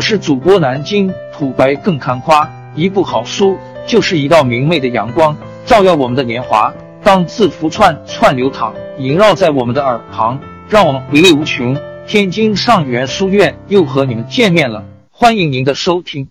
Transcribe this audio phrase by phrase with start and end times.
[0.00, 6.72] 我是主播南京土白更看花，一部好书就是一道明媚的阳光，照耀我们的年华。
[7.04, 10.40] 当字符串串流淌，萦绕在我们的耳旁，
[10.70, 11.78] 让我们回味无穷。
[12.08, 16.26] 天津上元书院又和你们见面了，欢迎您的收听。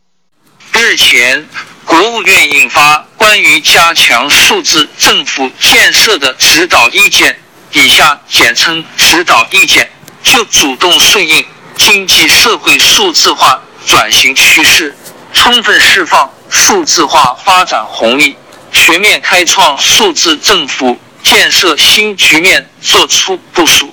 [0.73, 1.45] 日前，
[1.85, 7.37] 国务院印发关于加强数字政府建设的指导意见
[7.73, 9.87] （以下简称指导意见），
[10.23, 11.45] 就主动顺应
[11.79, 14.93] 经济社会数字化转型趋势，
[15.33, 18.35] 充分释放数字化发展红利，
[18.71, 23.91] 全面开创数字政府建设新局面作出部署。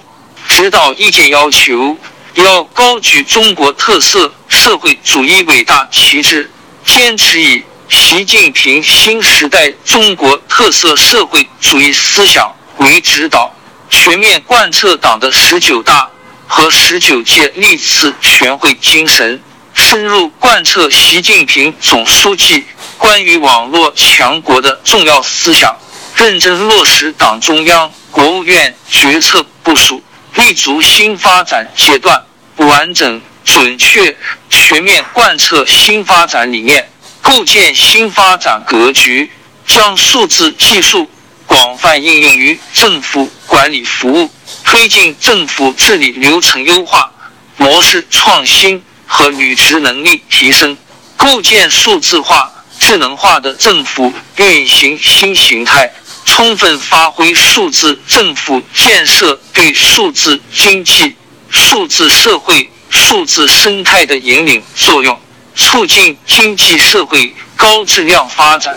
[0.49, 1.97] 指导意见要求，
[2.35, 6.51] 要高举中国特色社会主义伟大旗帜，
[6.85, 13.55] 坚持以习近平新时代中国特色社会主义思想为指导，
[13.89, 16.11] 全面贯彻党的十九大
[16.47, 19.41] 和十九届历次全会精神，
[19.75, 22.65] 深入贯彻习近平总书记
[22.99, 25.77] 关于网络强国的重要思想，
[26.15, 30.03] 认真落实党中央、国务院决策部署。
[30.35, 32.23] 立足新发展阶段，
[32.57, 34.15] 完整、准确、
[34.51, 36.91] 全面贯彻新发展理念，
[37.23, 39.31] 构建新发展格局，
[39.67, 41.11] 将数字技术
[41.47, 44.31] 广泛应用于政府管理服务，
[44.67, 47.11] 推进政府治理流程优化、
[47.57, 50.77] 模式创新和履职能力提升，
[51.17, 55.91] 构建数字化、智能化的政府运行新形态。
[56.25, 61.15] 充分发挥数字政府建设对数字经济、
[61.49, 65.19] 数字社会、数字生态的引领作用，
[65.55, 68.77] 促进经济社会高质量发展，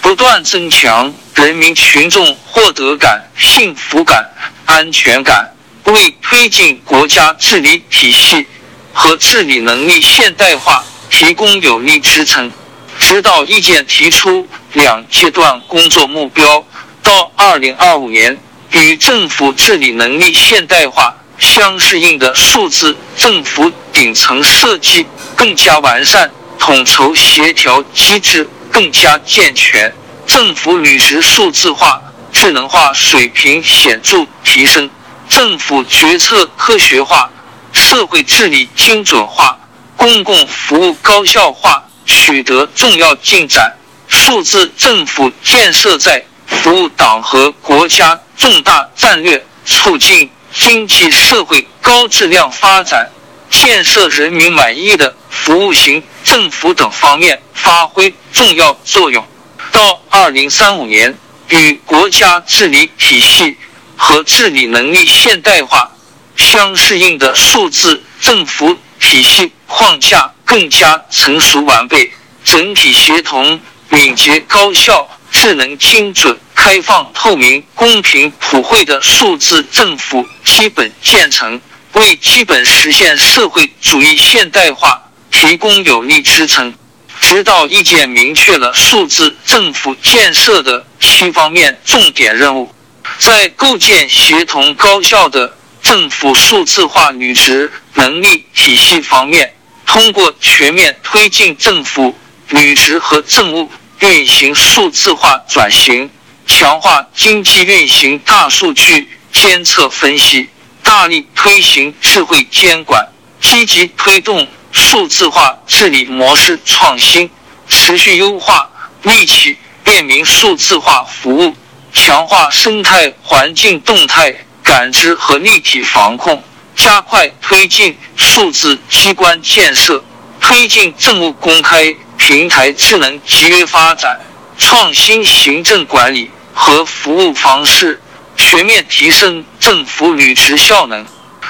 [0.00, 4.26] 不断增强人民群众获得感、幸福感、
[4.66, 5.52] 安全感，
[5.84, 8.46] 为推进国家治理体系
[8.92, 12.50] 和治理能力现代化提供有力支撑。
[12.98, 16.64] 指导意见提出两阶段工作目标。
[17.02, 18.36] 到二零二五年，
[18.72, 29.94] 与政府治理能力现代化相适应的数字政府顶层设计更加完善，统筹协调机制更加健全，
[30.26, 32.02] 政府履职数字化、
[32.38, 34.90] 智能化水平显著提升，
[35.26, 37.30] 政府决策科学化、
[37.72, 39.58] 社会治理精准化、
[39.96, 43.74] 公共服务高效化取得重要进展，
[44.06, 46.22] 数字政府建设在。
[46.46, 53.10] 服务党和国家重大战略，促进经济社会高质量发展，
[53.50, 59.26] 建设人民满意的服务型政府等方面发挥重要作用。
[59.72, 63.56] 到二零三五年，与国家治理体系
[63.96, 65.90] 和治理能力现代化
[66.36, 72.12] 相适应的数字政府体系框架更加成熟完备，
[72.44, 75.08] 整体协同、敏捷、高效。
[75.32, 81.60] 智能、精准、开放、透明、公平、普惠的数字政府基本建成，
[81.92, 86.72] 为基本实现社会主义现代化提供有力支撑。
[87.20, 92.72] 指导意见明确了数字政府建设的七方面重点任务，
[93.18, 102.16] 在构建协同高效的政府数字化履职能力体系方面，通过全面推进政府
[102.50, 103.70] 履职和政务。
[104.00, 106.10] 运行数字化转型，
[106.46, 110.50] 强化经济运行大数据监测分析，
[110.82, 113.08] 大力推行智慧监管，
[113.40, 117.30] 积极推动数字化治理模式创新，
[117.68, 118.70] 持续优化
[119.02, 121.54] 立体便民数字化服务，
[121.92, 126.42] 强化生态环境动态感知和立体防控，
[126.74, 130.04] 加快推进数字机关建设，
[130.40, 131.94] 推进政务公开。
[132.18, 134.18] 平台智能集约发展，
[134.58, 138.00] 创新行政管理和服务方式，
[138.36, 141.04] 全面提升政府履职效能。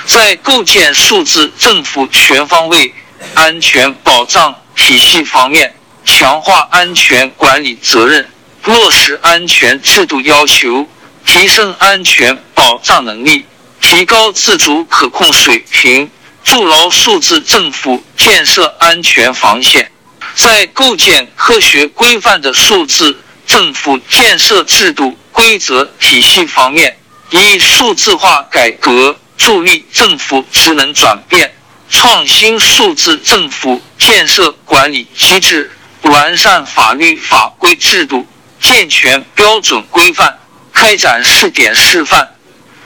[0.06, 2.92] 在构建数字政府全方位
[3.34, 5.72] 安全保障体系方面，
[6.04, 8.28] 强化安全管理责任，
[8.66, 10.88] 落实安全制度要求，
[11.24, 13.44] 提升安全保障能力，
[13.80, 16.10] 提高自主可控水平，
[16.42, 19.90] 筑牢数字政府建设安全防线。
[20.34, 23.16] 在构建科学规范的数字
[23.46, 26.98] 政府建设制度规则体系方面，
[27.30, 31.54] 以数字化改革助力政府职能转变，
[31.88, 35.70] 创新数字政府建设管理机制，
[36.02, 38.26] 完善法律法规制度，
[38.60, 40.38] 健全标准规范，
[40.72, 42.28] 开展试点示范，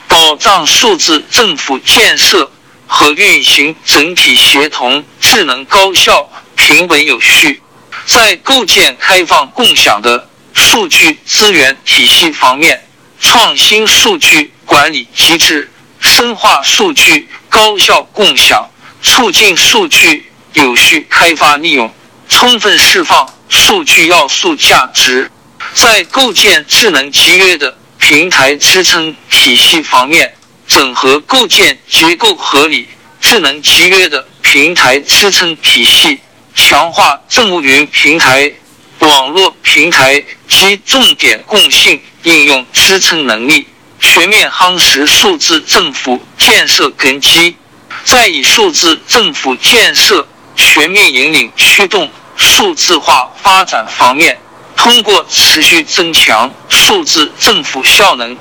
[0.07, 2.51] 保障数字政府建设
[2.87, 7.61] 和运行整体协同、智能高效、平稳有序。
[8.05, 12.83] 在构建开放共享的数据资源体系方面，
[13.19, 18.69] 创新数据管理机制，深化数据高效共享，
[19.01, 21.93] 促进数据有序开发利用，
[22.27, 25.31] 充分释放数据要素价值。
[25.73, 30.33] 在构建智能集约的平台支撑体系方面，
[30.67, 32.87] 整合构建结构合理、
[33.19, 36.19] 智能集约的平台支撑体系，
[36.55, 38.51] 强化政务云平台、
[38.99, 43.67] 网络平台及重点共性应用支撑能力，
[43.99, 47.55] 全面夯实数字政府建设根基。
[48.03, 54.39] 在以数字政府建设全面引领驱动数字化发展方面。
[54.75, 58.35] 通过持续增强数字政府效能，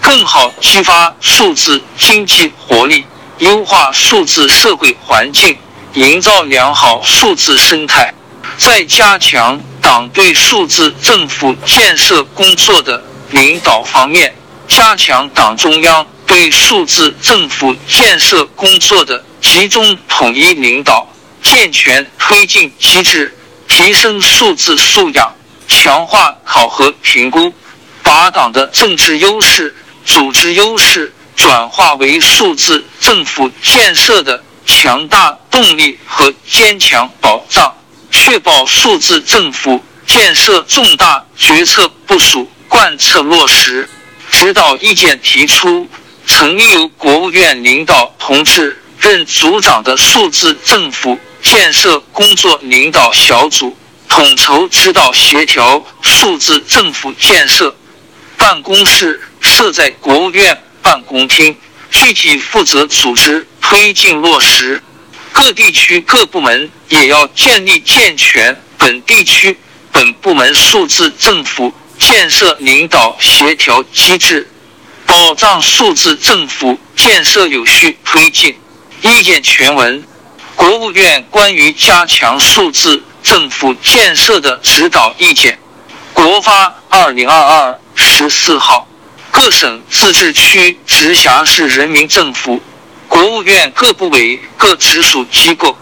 [0.00, 3.04] 更好激发数字经济活力，
[3.38, 5.56] 优化数字社会环境，
[5.94, 8.14] 营造良好数字生态。
[8.56, 14.34] 在加强党对数字政府建设工作的领导方面，
[14.68, 21.08] 加强党中央对数字政府建设工作的集中统一领导，
[21.42, 23.36] 健全推进机制，
[23.66, 25.34] 提升数字素养。
[25.70, 27.54] 强化考核评估，
[28.02, 29.74] 把党的政治优势、
[30.04, 37.72] 组织优势转化为数字政府建设的强大动力和坚强保障，
[38.10, 43.88] 确保数字政府建设重大决策部署贯彻落实。
[44.28, 45.88] 指导意见提出，
[46.26, 53.76] 成立由国务院领导同志任组长的数字政府建设工作领导小组。
[54.10, 57.74] 统筹指导协调数字政府建设
[58.36, 61.56] 办公室设在国务院办公厅，
[61.90, 64.82] 具体负责组织推进落实。
[65.32, 69.56] 各地区各部门也要建立健全本地区
[69.92, 74.50] 本部门数字政府建设领导协调机制，
[75.06, 78.58] 保障数字政府建设有序推进。
[79.02, 80.04] 意见全文：
[80.56, 83.02] 国务院关于加强数字。
[83.22, 85.58] 政府建设的指导意见，
[86.12, 88.86] 国发二零二二十四号，
[89.30, 92.62] 各省、自治区、直辖市人民政府、
[93.08, 95.76] 国务院各部委、各直属机构，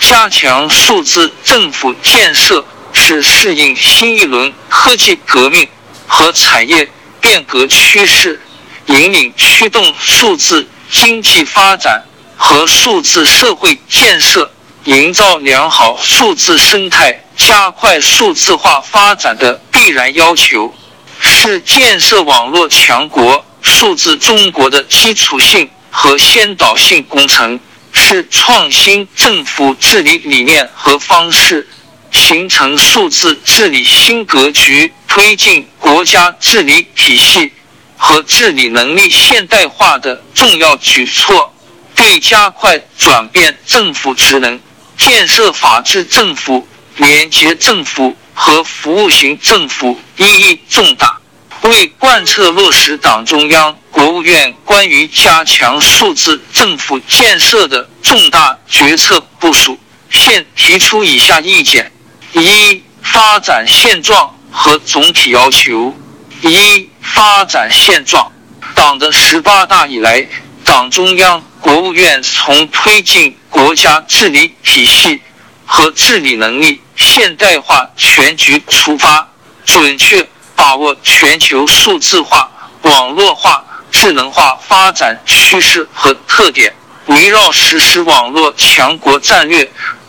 [0.00, 5.68] 加强数字政府建设，是适应新一轮科技革命
[6.06, 6.88] 和产业
[7.20, 8.40] 变革趋势，
[8.86, 12.04] 引领驱动数字经济发展
[12.36, 14.50] 和数字社会建设。
[14.84, 20.74] 营造良好数字生态、加快数字化发展的必然要求，
[21.18, 27.58] 是建设网络强国、数字中国的基础性和先导性工程，
[27.92, 31.66] 是创新政府治理理念和方式，
[32.10, 37.50] 形成数字治理新格局、推进国家治理体系
[37.96, 41.54] 和治理能力现代化的重要举措，
[41.94, 44.60] 对加快转变政府职能。
[45.04, 46.66] 建设法治政府、
[46.96, 51.18] 廉洁政府和服务型政府意义重大。
[51.60, 59.78] 为贯彻落实党中央、国务院关于加强数字政府建设的重大决策部署，
[60.08, 61.92] 现提出以下意见：
[62.32, 65.94] 一、发展现状和总体要求。
[66.40, 68.32] 一、发展现状。
[68.74, 70.26] 党的十八大以来，
[70.64, 71.42] 党中央。
[71.64, 75.18] 国务院从推进国家治理体系
[75.64, 79.26] 和治理能力现代化全局出发，
[79.64, 82.52] 准确把握全球数字化、
[82.82, 86.70] 网络化、智能化发展趋势和特点，
[87.06, 89.66] 围绕实施网络强国战略、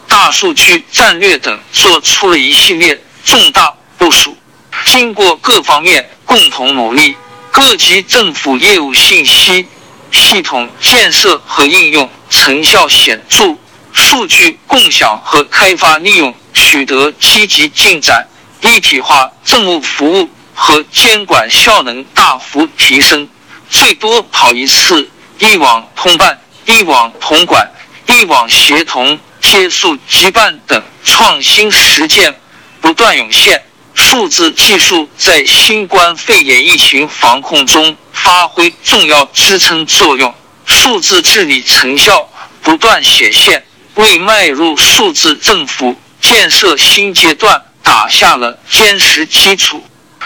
[0.10, 4.38] 大数据战略等，做出了一系列重大部署。
[4.84, 7.16] 经过各方面共同努力，
[7.50, 9.66] 各级政府业务信息。
[10.12, 13.56] 系统建设和应用成效显著，
[13.94, 18.28] 数据共享和开发利用取得积极进展，
[18.62, 23.28] 一体化政务服务和监管效能大幅提升。
[23.70, 25.10] 最多跑一次，
[25.40, 27.70] 一网通办、一网统管、
[28.08, 32.40] 一网协同、接速即办等创新实践
[32.80, 33.62] 不断涌现。
[33.96, 40.34] 数字技术在新冠肺炎疫情防控中发挥重要支撑作用，
[40.66, 42.30] 数字治理成效
[42.62, 49.84] 不断显现，为迈入数字政府建设新阶段打下了坚实基础。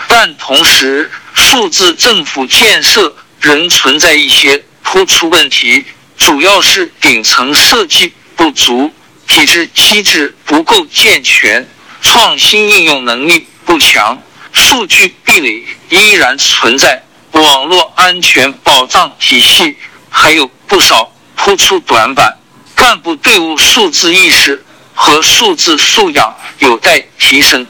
[0.08, 5.86] 但同时，数字政府建设仍存在一些突出问题，
[6.18, 8.92] 主要是顶层设计不足，
[9.28, 11.68] 体制机制不够健全，
[12.02, 19.78] 创新应用能力不强，数据壁垒依然存在，网络安全保障体系
[20.10, 22.38] 还有不少突出短板，
[22.76, 24.64] 干部队伍数字意识
[24.94, 27.66] 和数字素养有待提升，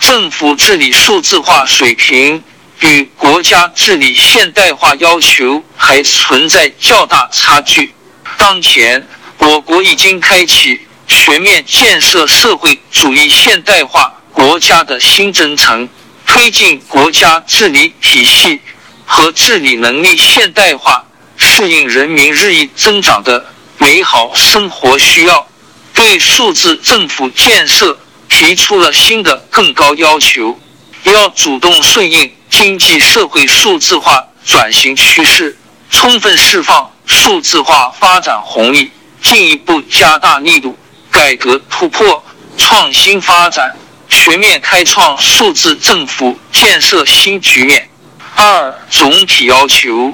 [0.00, 2.42] 政府治理数字化水平。
[2.80, 7.94] 与国家治理现代化要求还存在较大差距。
[8.36, 9.06] 当前，
[9.38, 15.88] 我国已经开启全面建设社会主义现代化国家的新征程，
[16.26, 18.60] 推进国家治理体系
[19.06, 21.04] 和治理能力现代化，
[21.36, 23.46] 适应人民日益增长的
[23.78, 25.46] 美好生活需要，
[25.92, 30.58] 对数字政府建设提出了新的更高要求，
[31.04, 32.32] 要主动顺应。
[32.50, 35.58] 经济社会数字化转型趋势，
[35.90, 40.78] 充分释放数字化发展红利，进一步加大力度
[41.24, 42.22] 改革突破、
[42.58, 43.74] 创新发展，
[44.10, 47.88] 全面开创数字政府建设新局面。
[48.36, 50.12] 二、总体要求：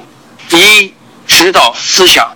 [0.51, 0.93] 一、
[1.27, 2.33] 指导思想，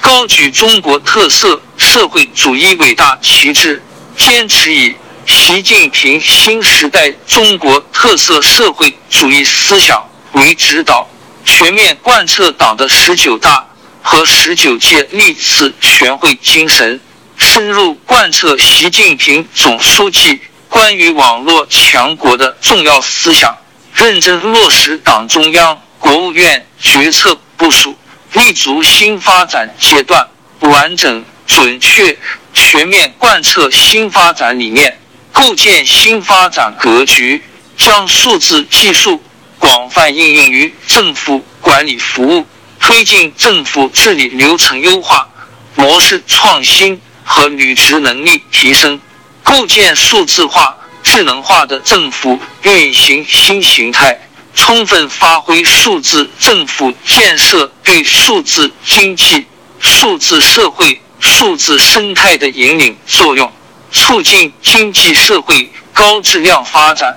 [0.00, 3.80] 高举中国特色社会主义伟大旗帜，
[4.16, 4.96] 坚持以。
[5.24, 11.08] 习近平新时代中国特色社会主义思想为指导，
[11.44, 13.64] 全面贯彻党的十九大
[14.02, 17.00] 和十九届历次全会精神，
[17.38, 23.56] 深入贯彻习近平总书记关于网络强国的重要思想，
[23.94, 27.96] 认真落实党中央、国务院决策部署，
[28.32, 30.26] 立足新发展阶段，
[30.60, 32.18] 完整、准确、
[32.54, 34.98] 全面贯彻新发展理念。
[35.32, 37.42] 构建新发展格局，
[37.76, 39.22] 将数字技术
[39.58, 42.46] 广泛应用于政府管理服务，
[42.80, 45.28] 推进政府治理流程优化、
[45.74, 48.98] 模式创新和履职能力提升，
[49.42, 54.18] 构建数字化、智能化的政府运行新形态，
[54.54, 59.44] 充分发挥数字政府建设对数字经济、
[59.80, 63.52] 数字社会、数字生态的引领作用。
[63.92, 67.16] 促进经济社会高质量发展，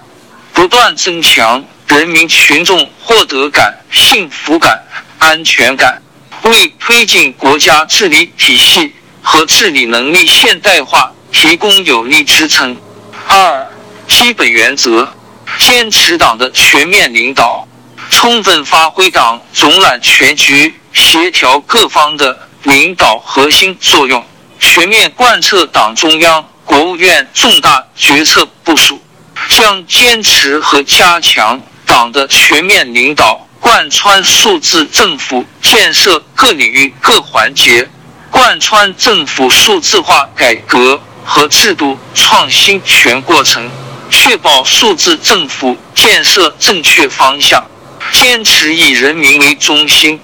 [0.53, 4.81] 不断增强人民群众获得感、幸福感、
[5.17, 6.01] 安全感，
[6.43, 12.75] 为推进国家治理体系和治理能力现代化提供有力支撑。
[13.27, 13.67] 二、
[14.07, 15.07] 基本原则：
[15.57, 17.67] 坚持党的全面领导，
[18.09, 24.25] 充分发挥党总揽全局、协调各方的领导核心作用，
[24.59, 26.45] 全面贯彻党中央。
[26.65, 29.01] 国务院重大决策部署，
[29.49, 37.89] 将坚持和加强党的全面领导，贯穿数字政府建设各领域各环节，
[38.39, 43.69] 贯穿政府数字化改革和制度创新全过程，
[44.09, 47.61] 确保数字政府建设正确方向。
[48.13, 50.17] 坚持以人民为中心，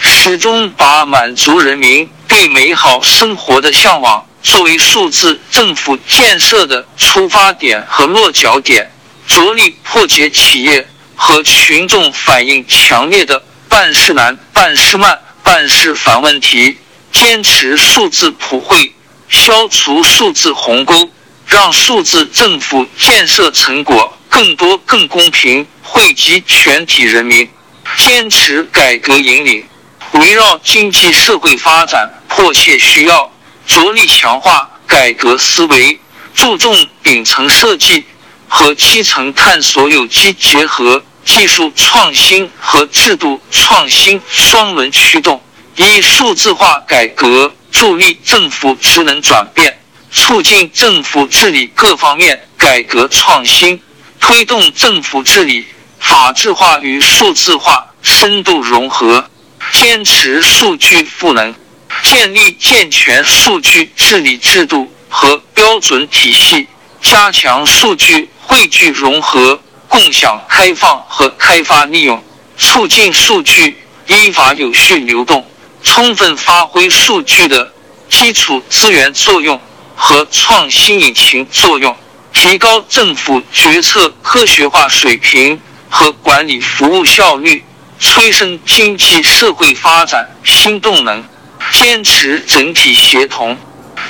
[0.00, 4.24] 始终把满足人民对美好生活的向往。
[4.42, 8.90] 作为数字政府建设的出发点和落脚点，
[9.26, 16.78] 着力破解企业和群众反映强烈的办事难、办事慢、办事烦问题，
[17.12, 18.92] 坚持数字普惠，
[19.28, 21.10] 消除数字鸿沟，
[21.46, 27.48] 让数字政府建设成果更多、更公平，惠及全体人民。
[27.96, 29.64] 坚持改革引领，
[30.12, 33.30] 围绕经济社会发展迫切需要。
[33.66, 35.98] 着力强化改革思维，
[36.34, 38.04] 注重顶层设计
[38.48, 45.42] 和基层探索有机结合，技术创新和制度创新双轮驱动，
[45.78, 49.78] 以数字化改革助力政府职能转变，
[50.10, 53.80] 促进政府治理各方面改革创新，
[54.18, 55.64] 推动政府治理
[56.00, 59.30] 法治化与数字化深度融合，
[59.70, 61.54] 坚持数据赋能。
[62.02, 66.66] 建立健全数据治理制度和标准体系，
[67.00, 72.22] 加强数据汇聚融合、共享、开放和开发利用，
[72.56, 75.44] 促进数据依法有序流动，
[75.82, 77.72] 充分发挥数据的
[78.08, 79.60] 基础资源作用
[79.96, 81.96] 和创新引擎作用，
[82.32, 87.64] 提高政府决策科学化水平和管理服务效率，
[87.98, 91.24] 催生经济社会发展新动能。
[91.72, 93.56] 坚持整体协同，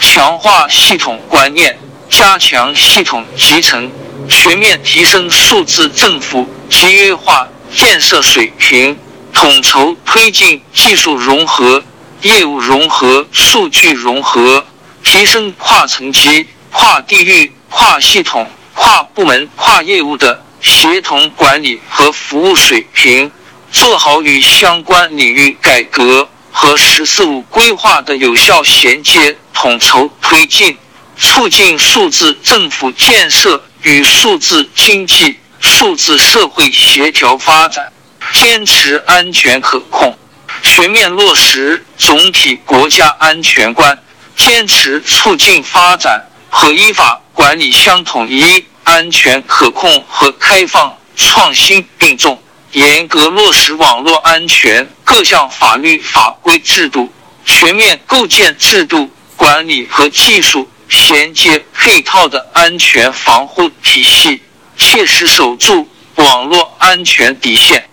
[0.01, 1.77] 强化系统观念，
[2.09, 3.91] 加强系统集成，
[4.29, 8.97] 全面提升数字政府集约化建设水平，
[9.39, 11.81] 统筹推进技术融合、
[12.23, 14.67] 业务融合、数据融合，
[15.05, 23.31] 提升跨层级、跨地域、跨系统、跨部门、跨业务的协同管理和服务水平，
[23.71, 30.77] 做好与相关领域改革和“十四五”规划的有效衔接、统筹推进，
[31.17, 37.93] 促进数字政府建设与数字经济、数字社会协调发展，
[38.33, 40.17] 坚持安全可控。
[40.63, 44.03] 全面落实总体国家安全观，
[44.37, 52.41] 坚持促进发展和依法管理相统一、安全可控和开放创新并重，
[52.73, 57.13] 严格落实网络安全各项法律法规制度，
[57.45, 64.43] 全面构建制度管理和技术衔接配套的安全防护体系，
[64.77, 67.89] 切实守住网络安全底线。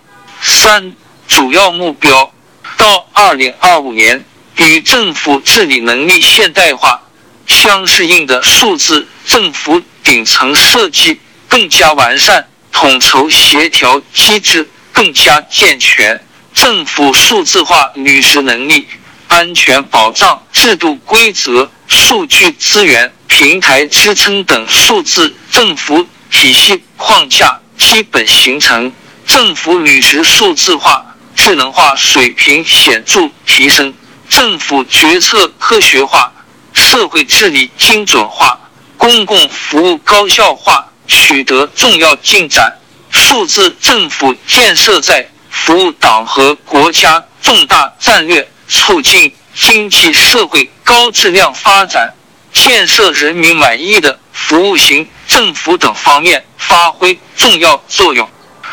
[0.46, 0.92] 三
[1.28, 2.32] 主要目标。
[2.76, 4.24] 到二零二五年，
[4.56, 7.00] 与政府治理能力现代化
[7.46, 16.20] 相适应的数字政府顶层设计更加完善，统筹协调机制更加健全，
[16.52, 18.86] 政府数字化履职能力、
[19.28, 28.92] 安全保障制度规则、数据资源平台支撑等数字政府体系框架基本形成，
[29.26, 31.04] 政府履职数字化。
[31.34, 33.92] 智能化水平显著提升，
[34.26, 36.32] 政府决策科学化，
[36.72, 38.58] 社会治理精准化，
[38.96, 42.72] 公共服务高效化取得重要进展。
[43.10, 52.14] 数字政府建设在服务党和国家重大战略、促进经济社会高质量发展、
[52.50, 58.26] 建设人民满意的服务型政府等方面发挥重要作用。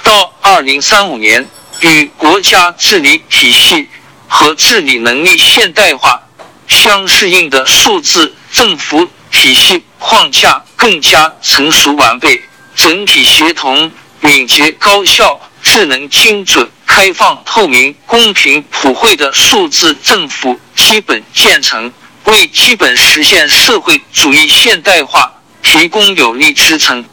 [0.04, 1.48] 到二零三五年。
[1.82, 3.90] 与国家治理体系
[4.30, 6.22] 和治理能力现代化
[6.66, 12.42] 相适应的数字政府体系框架更加成熟完备，
[12.74, 13.92] 整体协同、
[14.22, 21.92] 敏捷、高效、智能、精准、开放、透明、公平、普惠的数字政府基本建成，
[22.26, 27.04] 为基本实现社会主义现代化提供有力支撑。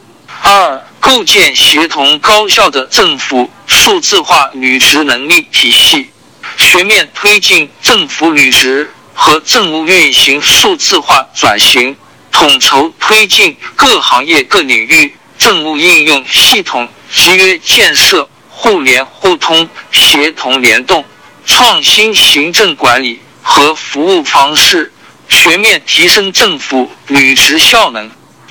[0.43, 6.09] 二、构建协同高效的政府数字化履职能力体系，
[6.57, 11.97] 全面推进政府履职和政务运行数字化转型，
[12.31, 21.03] 统筹推进各行业各领域政务应用系统集约建设、互联互通、协同联动，
[21.45, 24.93] 创新行政管理和服务方式，
[25.27, 28.09] 全面提升政府履职效能。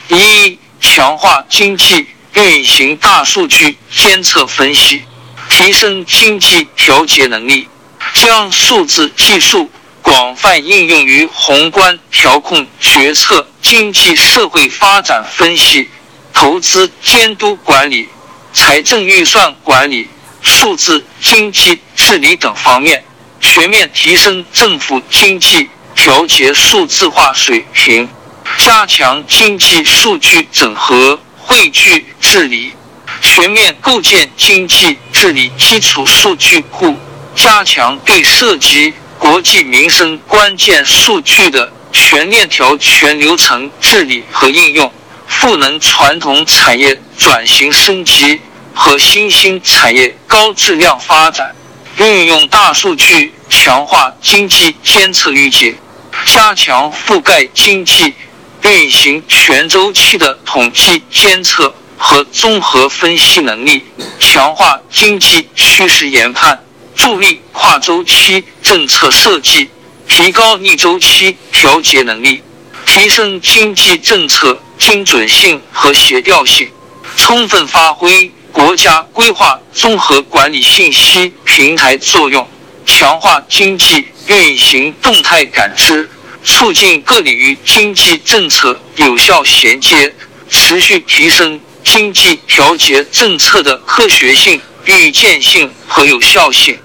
[0.08, 5.02] 一强化经济运行大数据监测分析，
[5.48, 7.68] 提升经济调节能力，
[8.14, 9.70] 将数字技术
[10.02, 15.88] 广泛应用于宏观调控决策、经济社会发展分析、
[16.32, 18.08] 投资监督管理、
[18.52, 20.08] 财政预算管理、
[20.40, 23.04] 数字经济治理等方面，
[23.40, 28.08] 全面提升政府经济调节数字化水平。
[28.58, 31.18] 加强经济数据整合
[31.50, 32.72] 汇聚治理，
[33.20, 36.96] 全面构建经济治理基础数据库，
[37.34, 44.92] 加强对涉及国计民生关键数据的全链条全流程治理和应用，
[45.26, 48.40] 赋能传统产业转型升级
[48.72, 51.52] 和新兴产业高质量发展。
[51.96, 55.76] 运用大数据强化经济监测预警，
[56.26, 58.14] 加强覆盖经济。
[58.62, 63.84] 运行全周期的统计监测和综合分析能力，
[64.18, 66.62] 强化经济趋势研判，
[66.94, 69.70] 助力跨周期政策设计，
[70.08, 72.42] 提高逆周期调节能力，
[72.84, 76.70] 提升经济政策精准性和协调性，
[77.16, 82.46] 充分发挥国家规划综合管理信息平台作用，
[82.84, 86.08] 强化经济运行动态感知。
[86.44, 90.14] 促进各领域经济政策有效衔接，
[90.48, 96.78] 持续提升经济调节政策的科学性、预见性和有效性。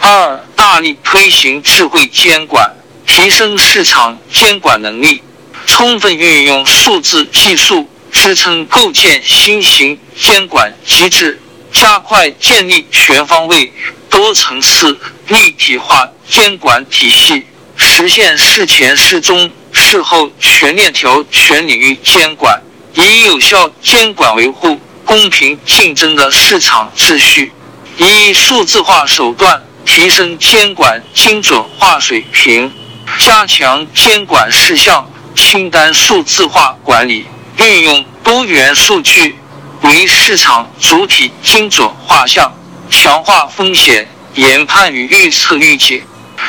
[0.00, 2.74] 二、大力推行智慧监管，
[3.06, 5.22] 提升市场监管能力，
[5.66, 11.40] 充分运用数字技术支撑构建新型监管机制，
[11.72, 13.72] 加快建立全方位、
[14.10, 14.98] 多层次、
[15.28, 17.44] 立体化监管体系。
[17.76, 22.62] 实现事前、事中、事后全链条、全领域监管，
[22.94, 27.52] 以有效监管维护公平竞争的市场秩序，
[27.98, 32.72] 以数字化手段提升监管精准化水平，
[33.18, 37.26] 加强监管事项清单数字化管理，
[37.58, 39.36] 运用多元数据
[39.82, 42.52] 为市场主体精准画像，
[42.90, 46.02] 强化风险研判与预测预警，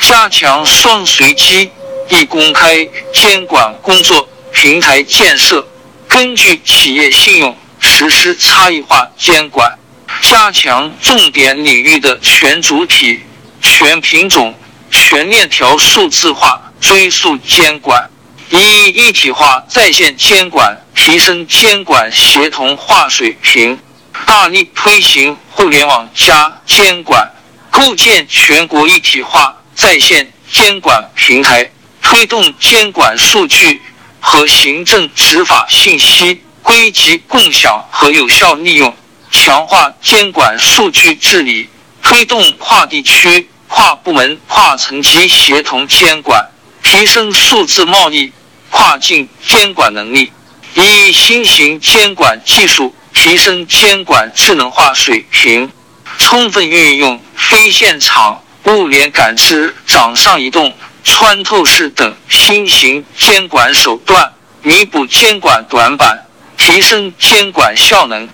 [0.06, 1.72] 加强双随机、
[2.10, 5.66] 一公开监管工作平台建设，
[6.10, 9.80] 根据企业信用实施差异化监管。
[10.22, 13.22] 加强重点领域的全主体、
[13.62, 14.54] 全品种、
[14.92, 18.10] 全链条数字化追溯监管，
[18.50, 23.80] 一一体化在线监管，提升监管协同化水平。
[24.26, 27.32] 大力推行互联网加监管，
[27.72, 31.70] 构建全国一体化在线监管平台，
[32.02, 33.82] 推动监管数据
[34.20, 38.96] 和行政执法信息归集共享和有效利用。
[39.32, 41.68] 强化监管数据治理，
[42.04, 46.48] 推动跨地区、跨部门、跨层级协同监管，
[46.84, 48.32] 提升数字贸易
[48.70, 50.32] 跨境监管能力。
[50.76, 55.72] 以新型监管技术提升监管智能化水平，
[56.20, 60.74] 充分运用非现场物联感知、掌上移动、
[61.04, 66.26] 穿透式等新型监管手段，弥补监管短板，
[66.58, 68.28] 提升监管效能。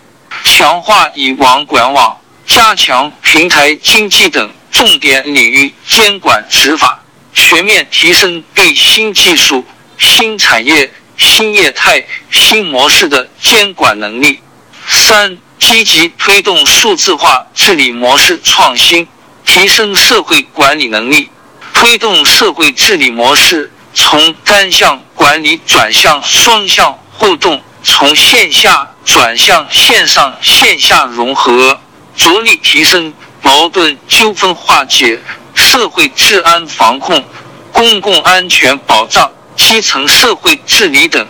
[0.44, 9.66] 强化以网管网，加强平台经济等重点领域监管执法，全面提升对新技术、
[9.98, 14.40] 新产业、新业态、新模式的监管能力。
[14.88, 19.08] 三、积极推动数字化治理模式创新，
[19.50, 21.28] 提升社会管理能力，
[21.74, 27.60] 推动社会治理模式从单向管理转向双向互动。
[27.82, 31.80] 从线下转向线上线下融合，
[32.16, 35.20] 着力提升矛盾纠纷化解、
[35.56, 37.24] 社会治安防控、
[37.72, 41.26] 公共安全保障、基层社会治理等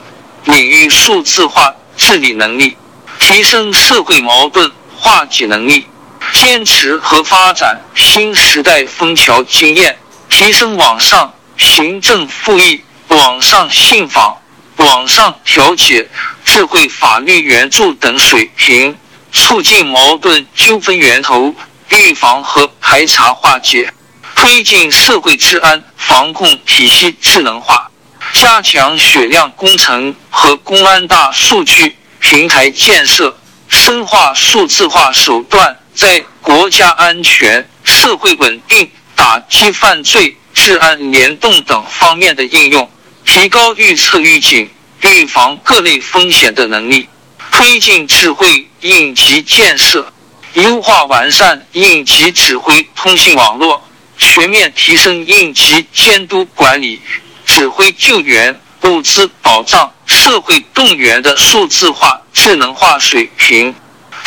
[0.46, 2.76] 领域数字化治理能力，
[3.20, 5.86] 提升社会矛盾化解能力，
[6.34, 9.98] 坚持和发展新时代枫桥经验，
[10.30, 14.38] 提升网上行政复议、网上信访。
[14.78, 16.08] 网上调解、
[16.46, 18.96] 智慧法律援助等水平，
[19.34, 21.54] 促进矛盾纠纷源头
[21.90, 23.92] 预防和排查化解，
[24.36, 27.92] 推进社会治安防控体系智能化，
[28.32, 33.38] 加强雪量工程和公安大数据平台建设，
[33.68, 42.90] 深化数字化手段在国家安全、社会稳定、打击犯罪、治安联动等方面的应用。
[43.26, 44.68] 提高预测预警、
[45.02, 47.08] 预防各类风险的能力，
[47.52, 50.12] 推进智慧应急建设，
[50.54, 53.84] 优化完善应急指挥通信网络，
[54.18, 57.00] 全面提升应急监督管理、
[57.46, 63.76] 指挥救援、物资保障、社会动员的数字化智能化水平，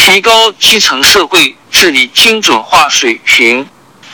[0.05, 3.65] 提高基层社会治理精准化水平，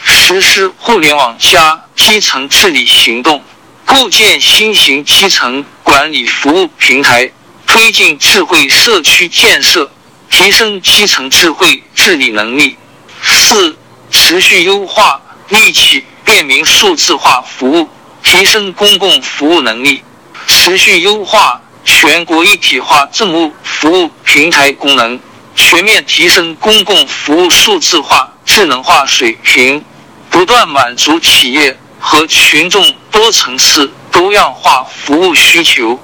[0.05, 3.42] 实施互联网加基层治理行动。
[3.87, 7.31] 构建新型基层管理服务平台，
[7.66, 9.90] 推进智慧社区建设，
[10.31, 12.77] 提升基层智慧治理能力。
[13.22, 13.74] 四、
[14.11, 17.88] 持续优化利企便民数字化服务，
[18.22, 20.03] 提升公共服务能力。
[20.46, 25.18] 持续优化全国一体化政务服务平台功能，
[25.59, 29.85] 全面提升公共服务数字化智能化水平，
[30.31, 31.77] 不断满足企业。
[32.01, 35.99] 和群众多层次多样化服务需求，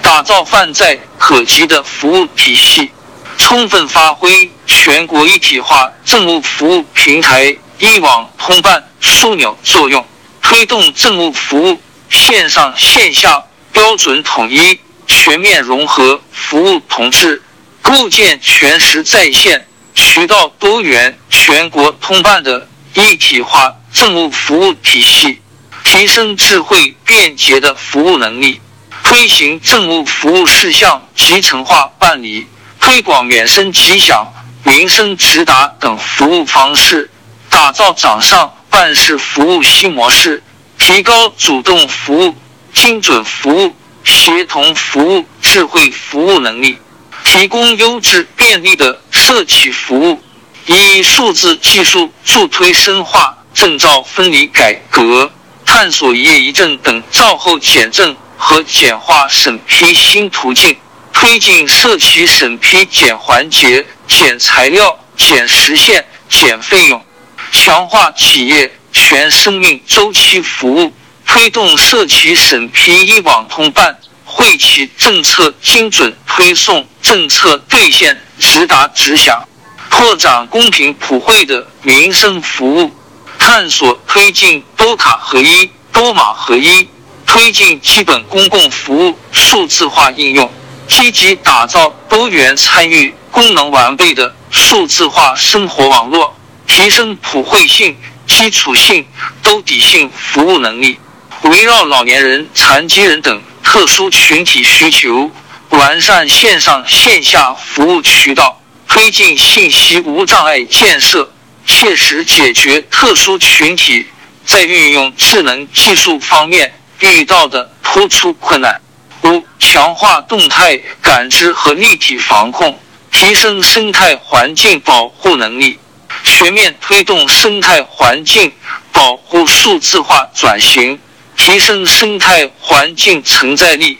[0.00, 2.92] 打造泛在可及的服务体系，
[3.36, 10.06] 充分发挥全国一体化政务服务平台一网通办枢纽作用，
[10.40, 17.42] 推动政务服务线上线下标准统一、全面融合服务同质，
[17.82, 23.74] 构建全时在线、渠道多元、全国通办的一体化。
[23.92, 25.40] 政务服务体系，
[25.82, 28.60] 提升智慧便捷的服务能力，
[29.02, 32.46] 推行政务服务事项集成化办理，
[32.78, 37.10] 推广免申吉祥、民生直达等服务方式，
[37.48, 40.40] 打造掌上办事服务新模式，
[40.78, 42.36] 提高主动服务、
[42.72, 46.78] 精准服务、协同服务、智慧服务能力，
[47.24, 50.22] 提供优质便利的社企服务，
[50.66, 53.36] 以数字技术助推深化。
[53.52, 55.30] 证照分离改革，
[55.66, 60.76] 探索一业一证等照后检证和简化审批新途径，
[61.12, 67.04] 推进社企审批减环节、减材料、减时限、减费用，
[67.50, 70.92] 强化企业全生命周期服务，
[71.26, 73.98] 推动社企审批一网通办，
[74.32, 79.42] 惠企政策精准推送，政策兑现直达直享，
[79.90, 82.90] 拓展公平普惠的民生服务，
[83.38, 86.88] 探索推进多卡合一、多码合一，
[87.26, 90.48] 推进基本公共服务数字化应用，
[90.86, 96.36] 积极打造多元参与、功能完备的数字化生活网络。
[96.66, 97.96] 提升普惠性、
[98.28, 99.04] 基础性、
[99.42, 101.00] 兜底性服务能力，
[101.42, 105.30] 围绕老年人、残疾人等特殊群体需求，
[105.68, 111.32] 完善线上线下服务渠道，推进信息无障碍建设，
[111.64, 114.04] 切实解决特殊群体
[114.44, 118.80] 在运用智能技术方面遇到的突出困难。
[119.22, 122.76] 五、强化动态感知和立体防控，
[123.12, 125.78] 提升生态环境保护能力。
[126.24, 128.52] 全面推动生态环境
[128.90, 130.98] 保护数字化转型，
[131.40, 133.96] 提升生态环境承载力，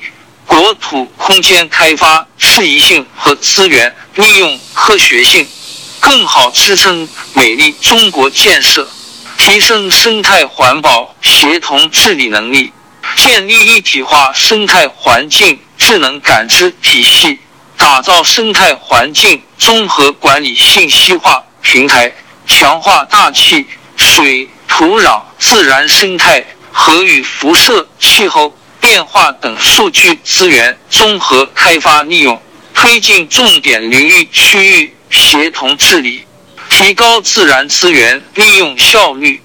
[0.47, 5.49] 国土空间开发适宜性和资源利用科学性，
[6.01, 8.87] 更好支撑美丽中国建设。
[9.39, 12.71] 提升生态环保协同治理能力，
[13.17, 17.39] 建立一体化生态环境智能感知体系，
[17.75, 21.43] 打造生态环境综合管理信息化。
[21.63, 22.13] 平台
[22.47, 32.41] 强化大气、水、土壤、自然生态、和与辐射、气候变化等数据资源综合开发利用，
[32.75, 36.25] 推进重点领域区域协同治理，
[36.69, 39.43] 提高自然资源利用效率，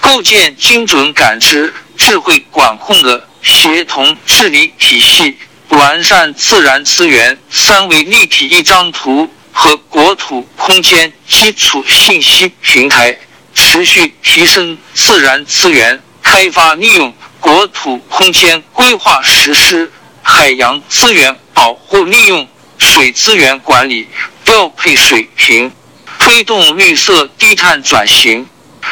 [0.00, 5.36] 构建精准感知、智慧管控的协同治理体系，
[5.68, 9.30] 完善自然资源三维立体一张图。
[9.58, 13.18] 和国土空间基础信息平台
[13.54, 19.90] 持续提升自然资源开发利用、国土空间规划实施、
[20.22, 22.46] 海洋资源保护利用、
[22.78, 24.08] 水资源管理
[24.44, 25.70] 调配水平，
[26.18, 28.44] 推动绿色低碳转型，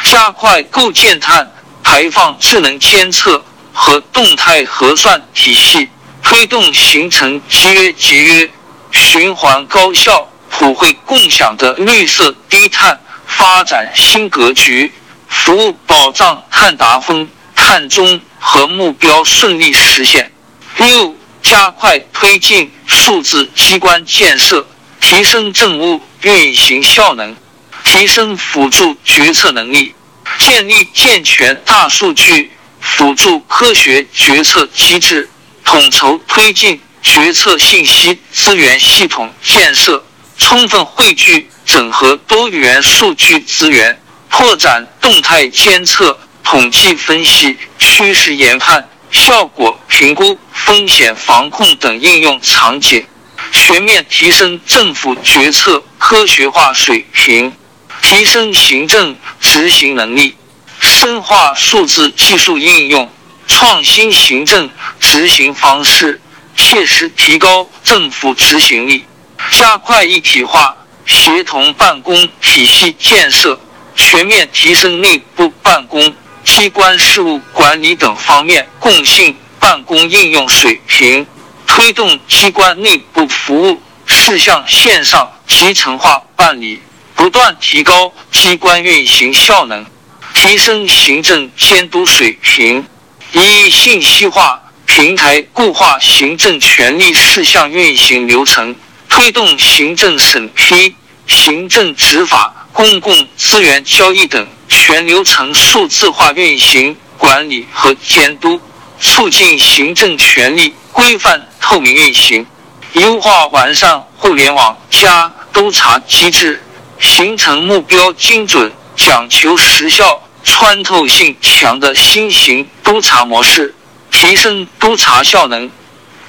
[0.05, 1.51] 加快构建碳
[1.83, 3.43] 排放智能监测
[3.73, 5.89] 和动态核算体系，
[6.23, 8.49] 推动形成节约节约、
[8.91, 10.29] 循环高效。
[10.57, 14.89] 普惠共享的绿色低碳发展新格局，
[15.27, 20.31] 服务保障碳达峰、碳中和目标顺利实现。
[20.77, 24.67] 六、加快推进数字机关建设，
[24.99, 27.35] 提升政务运行效能，
[27.83, 29.93] 提升辅助决策能力，
[30.39, 35.29] 建立健全大数据辅助科学决策机制，
[35.63, 40.03] 统筹推进决策信息资源系统建设。
[40.37, 43.97] 充分汇聚、整合多元数据资源，
[44.29, 53.05] 拓展动态监测、统计分析、趋势研判、效果评估、风险防控等应用场景，
[53.51, 57.53] 全面提升政府决策科学化水平，
[58.01, 60.35] 提升行政执行能力，
[60.79, 63.09] 深化数字技术应用，
[63.47, 66.19] 创新行政执行方式，
[66.55, 69.05] 切实提高政府执行力。
[69.51, 73.59] 加快一体化协同办公体系建设，
[73.95, 81.25] 全面提升内部办公、机关事务管理等方面共性办公应用水平，
[81.65, 86.79] 推动机关内部服务事项线上集成化办理，
[87.15, 89.85] 不断提高机关运行效能，
[90.33, 92.85] 提升行政监督水平。
[93.31, 98.75] 一、信息化平台固化行政权力事项运行流程。
[99.07, 100.93] 推动行政审批、
[101.27, 108.59] 行政执法、公共资源交易等全流程数字化运行管理和监督，
[108.99, 112.45] 促进行政权力规范透明运行，
[112.93, 116.61] 优化完善互联网加督查机制，
[116.99, 123.73] 形成目标精准、讲求实效、穿透性强的新型督查模式，
[124.11, 125.69] 提升督查效能，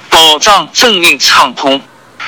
[0.09, 1.81] 保障政令畅通。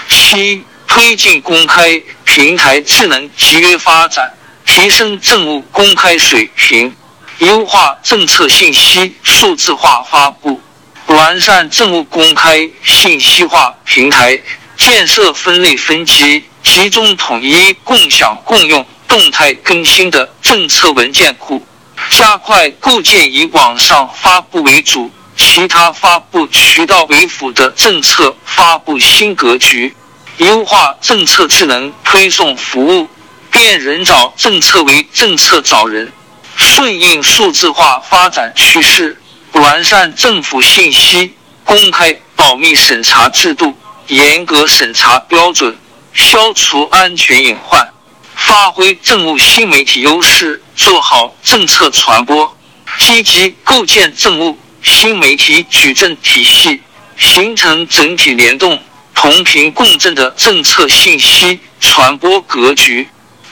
[0.07, 0.63] 七、
[0.99, 4.33] 推进公开平台智能集约发展，
[4.65, 6.93] 提升政务公开水平，
[7.37, 10.59] 优化政策信息数字化发布，
[11.07, 14.37] 完善政务公开信息化平台，
[14.75, 21.65] 建设分类分级、集中统一、共享共用、动态更新的政策文件库，
[22.09, 29.95] 加快构建以网上发布为主、其他发布渠道为辅的政策发布新格局。
[30.39, 33.09] 优化政策智能推送服务，
[33.51, 36.09] 变人找政策为政策找人，
[36.55, 39.21] 顺应数字化发展趋势，
[39.51, 41.33] 完善政府信息
[41.65, 43.75] 公开保密审查制度，
[44.07, 45.77] 严格审查标准，
[46.13, 47.89] 消除安全隐患，
[48.33, 52.57] 发挥政务新媒体优势，做好政策传播，
[52.97, 56.81] 积极构建政务新媒体矩阵体系，
[57.17, 58.81] 形成整体联动、
[59.21, 63.05] 同频共振的政策信息传播格局。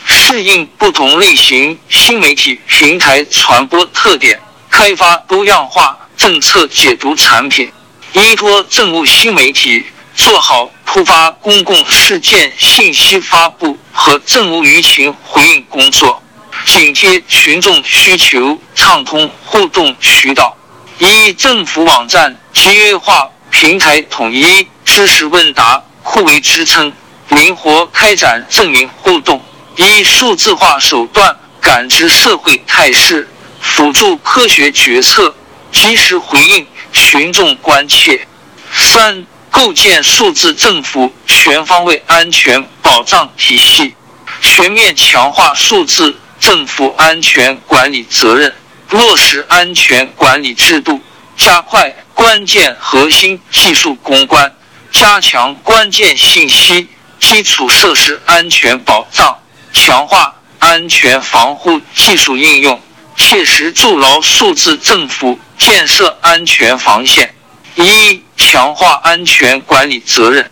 [0.05, 7.69] 适应不同类型新媒体平台传播特点，开发多样化政策解读产品，
[8.13, 9.83] 依托政务新媒体
[10.15, 16.23] 做好突发公共事件信息发布和政务舆情回应工作，
[16.65, 20.55] 紧贴群众需求，畅通互动渠道，
[20.99, 24.65] 以政府网站集约化平台统一
[24.97, 26.91] 知识问答互为支撑，
[27.29, 29.39] 灵活开展证明互动。
[29.75, 33.29] 以数字化手段感知社会态势，
[33.61, 35.35] 辅助科学决策，
[35.71, 38.27] 及时回应群众关切。
[38.73, 43.93] 三、构建数字政府全方位安全保障体系，
[44.41, 48.51] 全面强化数字政府安全管理责任，
[48.89, 50.99] 落实安全管理制度，
[51.37, 54.51] 加快关键核心技术攻关，
[54.91, 56.87] 加强关键信息
[57.19, 59.37] 基础设施安全保障。
[59.73, 62.81] 强化安全防护技术应用，
[63.15, 67.33] 切实筑牢数字政府建设安全防线。
[67.75, 70.49] 一、强化安全管理责任，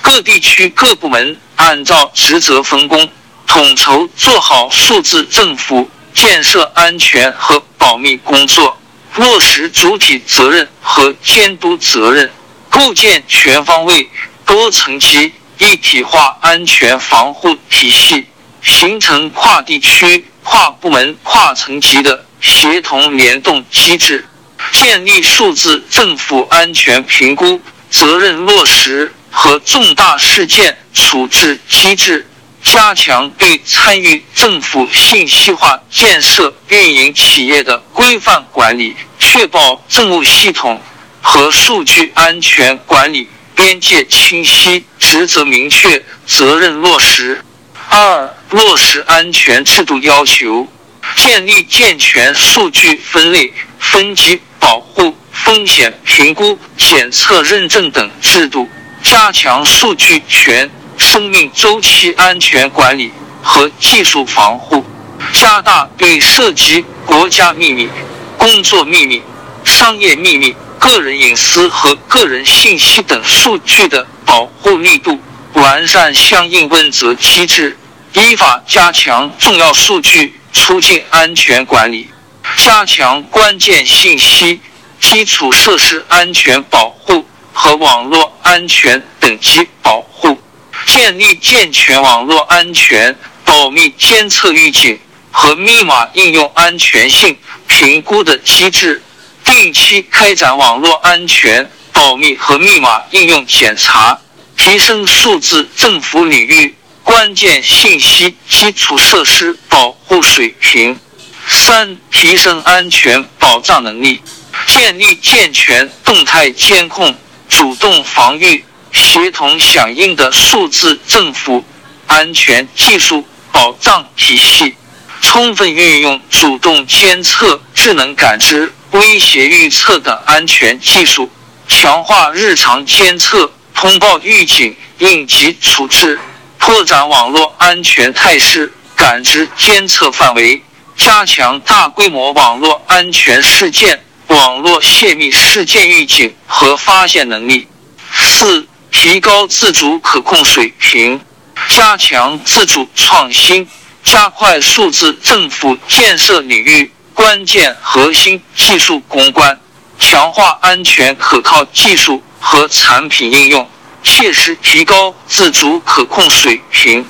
[0.00, 3.10] 各地区各部门按照职责分工，
[3.46, 8.78] 统筹做好数字政府建设安全和保密工作，
[9.16, 12.30] 落实主体责任和监督责任，
[12.70, 14.08] 构建全方位、
[14.44, 18.26] 多层级、一体化安全防护体系。
[18.60, 24.28] 形成跨地区、跨部门、跨层级的协同联动机制，
[24.72, 32.28] 建立数字政府安全评估、责任落实和重大事件处置机制，
[32.62, 40.82] 加强对参与政府信息化建设运营企业的规范管理，确保政务系统
[41.20, 47.42] 和数据安全管理边界清晰、职责明确、责任落实。
[47.90, 50.68] 二、落实安全制度要求，
[51.16, 58.68] 建立健全数据分类、分级、保护、风险评估、检测认证等制度，
[59.02, 63.10] 加强数据权、生命周期安全管理
[63.42, 64.84] 和技术防护，
[65.32, 67.88] 加大对涉及国家秘密、
[68.36, 69.22] 工作秘密、
[69.64, 75.18] 商业秘密、个人隐私和个人信息等数据的保护力度。
[75.54, 77.76] 完善相应问责机制，
[78.12, 82.08] 依法加强重要数据出境安全管理，
[82.56, 84.60] 加强关键信息、
[85.00, 90.38] 基础设施安全保护和网络安全等级保护，
[90.86, 95.00] 建立健全网络安全保密监测预警
[95.32, 97.36] 和密码应用安全性
[97.66, 99.02] 评估的机制，
[99.48, 104.18] 定期开展网络安全保密和密码应用检查。
[104.58, 110.98] 提升数字政府领域关键信息基础设施保护水平。
[111.46, 114.20] 三、提升安全保障能力，
[114.66, 117.16] 建立健全动态监控、
[117.48, 121.64] 主动防御、协同响应的数字政府
[122.06, 124.74] 安全技术保障体系，
[125.22, 131.30] 充分运用主动监测、智能感知、威胁预测等安全技术，
[131.68, 133.52] 强化日常监测。
[133.74, 136.18] 通报预警、应急处置，
[136.58, 140.60] 拓展网络安全态势感知监测范围，
[140.96, 147.68] 加强大规模网络安全事件、网络泄密事件预警和发现能力。
[148.12, 151.20] 四、提高自主可控水平，
[151.68, 153.68] 加强自主创新，
[154.02, 159.58] 加快数字政府建设领域关键核心技术攻关，
[159.98, 162.22] 强化安全可靠技术。
[162.40, 163.68] 和产品应用，
[164.04, 167.04] 切实提高自主可控水平，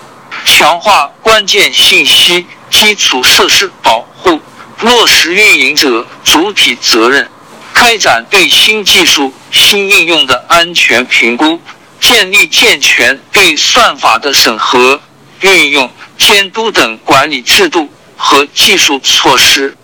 [0.46, 4.40] 强化关键信息基础设施保护，
[4.80, 7.30] 落实运营者主体责任，
[7.74, 11.60] 开展对新技术新应用的安全评估，
[12.00, 14.98] 建立健全对算法的审核、
[15.42, 19.76] 运用、监督等管理制度和技术措施。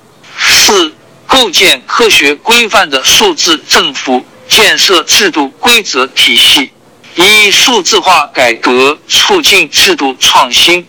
[0.53, 0.95] 四、
[1.27, 4.25] 构建科学规范的数字政府。
[4.47, 6.71] 建设制度规则体系，
[7.17, 10.87] 以数字化改革促进制度创新，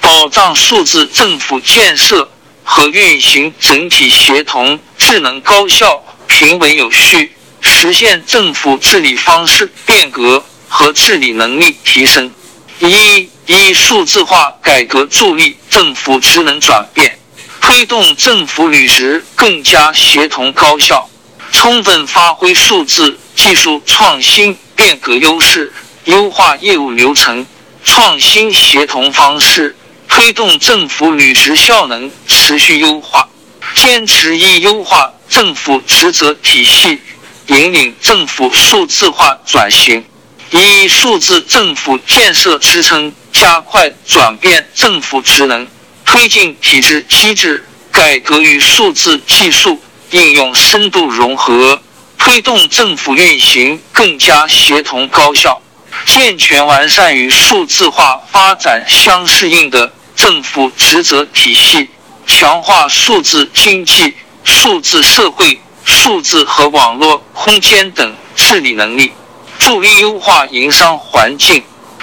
[0.00, 2.28] 保障数字政府建设
[2.64, 12.32] 和运行整体协同、智能高效、平稳有序，实现政府治理方式变革和治理能力提升。
[12.78, 17.18] 一、以数字化改革助力政府职能转变，
[17.66, 21.10] 推动政府履职更加协同高效，
[21.50, 25.72] 充分发挥数字技术创新变革优势，
[26.04, 27.44] 优化业务流程，
[27.82, 29.74] 创新协同方式，
[30.08, 33.28] 推动政府履职效能持续优化。
[33.74, 37.00] 坚持以优化政府职责体系，
[37.48, 40.04] 引领政府数字化转型。
[40.50, 45.66] 以数字政府建设支撑，加快转变政府职能，
[46.06, 49.78] 推进体制机制改革与数字技术
[50.12, 51.80] 应用深度融合，
[52.16, 55.60] 推动政府运行更加协同高效，
[56.06, 61.90] 健全完善与数字化发展相适应的政府职责体系，
[62.26, 69.12] 强化数字经济、数字社会、数字和网络空间等治理能力。
[69.58, 71.62] 助力优化营商环境，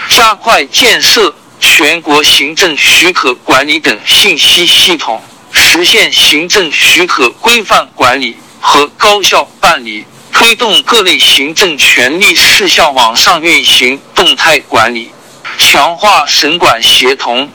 [0.09, 1.33] 加快建设
[1.63, 5.19] 全国行政许可管理等信息系统，
[5.53, 15.09] 实现行政许可规范管理和高效办理，推动各类行政权力事项网上运行动态管理，
[15.57, 17.49] 强化省管协同，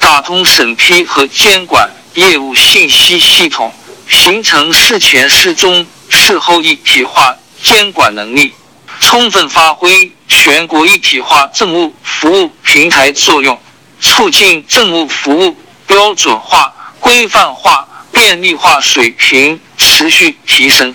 [0.00, 3.70] 打通审批和监管业务信息系统，
[4.08, 8.54] 形成事前事中事后一体化监管能力。
[9.00, 13.58] 充分发挥全国一体化政务服务平台作用，
[13.98, 20.94] 促进政务服务标准化、规范化、便利化水平持续提升。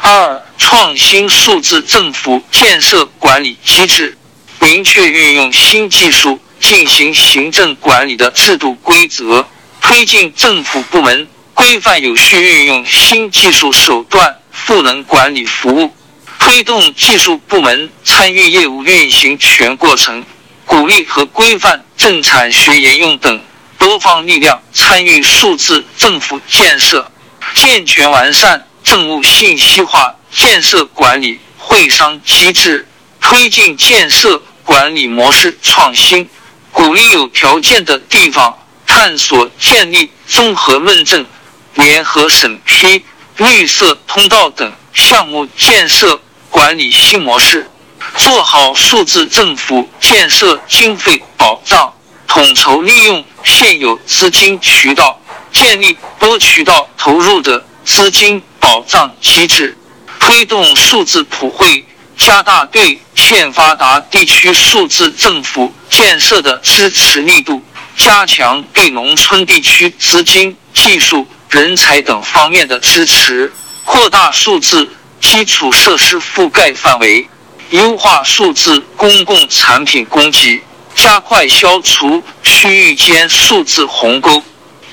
[0.00, 4.16] 二、创新数字政府建设管理机制，
[4.60, 9.44] 明确运用新技术进行行政管理的制度规则，
[9.80, 15.90] 推进政府部门规范有序运用新技术手段赋能管理服务。
[16.38, 20.24] 推动技术部门参与业务运行全过程，
[20.64, 23.40] 鼓励和规范政产学研用等
[23.78, 27.10] 多方力量参与数字政府建设，
[27.54, 32.86] 健全完善政务信息化建设管理会商机制，
[33.20, 36.28] 推进建设管理模式创新，
[36.70, 38.56] 鼓励有条件的地方
[38.86, 41.26] 探索建立综合论证、
[41.74, 43.04] 联合审批、
[43.36, 46.20] 绿色通道等项目建设。
[46.56, 47.68] 管理新模式，
[48.16, 51.92] 做好数字政府建设经费保障，
[52.26, 55.20] 统筹利用现有资金渠道，
[55.52, 59.76] 建立多渠道投入的资金保障机制，
[60.18, 61.84] 推动数字普惠，
[62.16, 67.62] 加大对欠发达地区数字政府建设的支持力度，
[67.98, 73.52] 加强对农村地区资金、技术、人才等方面的支持，
[73.84, 74.88] 扩大数字。
[75.20, 77.28] 基础设施覆盖范围，
[77.70, 80.62] 优化数字公共产品供给，
[80.94, 84.42] 加快消除区域间数字鸿沟，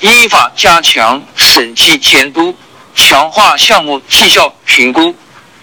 [0.01, 2.55] 依法加强审计监督，
[2.95, 5.15] 强化项目绩效评估，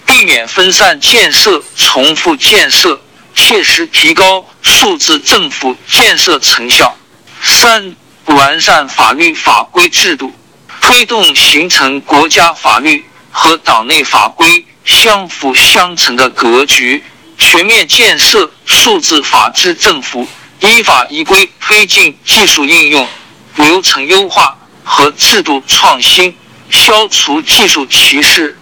[0.05, 2.99] 避免分散建设、重复建设，
[3.35, 6.95] 切实提高数字政府建设成效。
[7.43, 7.95] 三、
[8.25, 10.31] 完善法律法规制度，
[10.79, 13.05] 推动形成国家法律。
[13.31, 17.03] 和党内法规相辅相成的格局，
[17.37, 20.27] 全面建设数字法治政府，
[20.59, 23.07] 依法依规推进技术应用、
[23.55, 26.35] 流程优化和制度创新，
[26.69, 28.57] 消除技术歧视，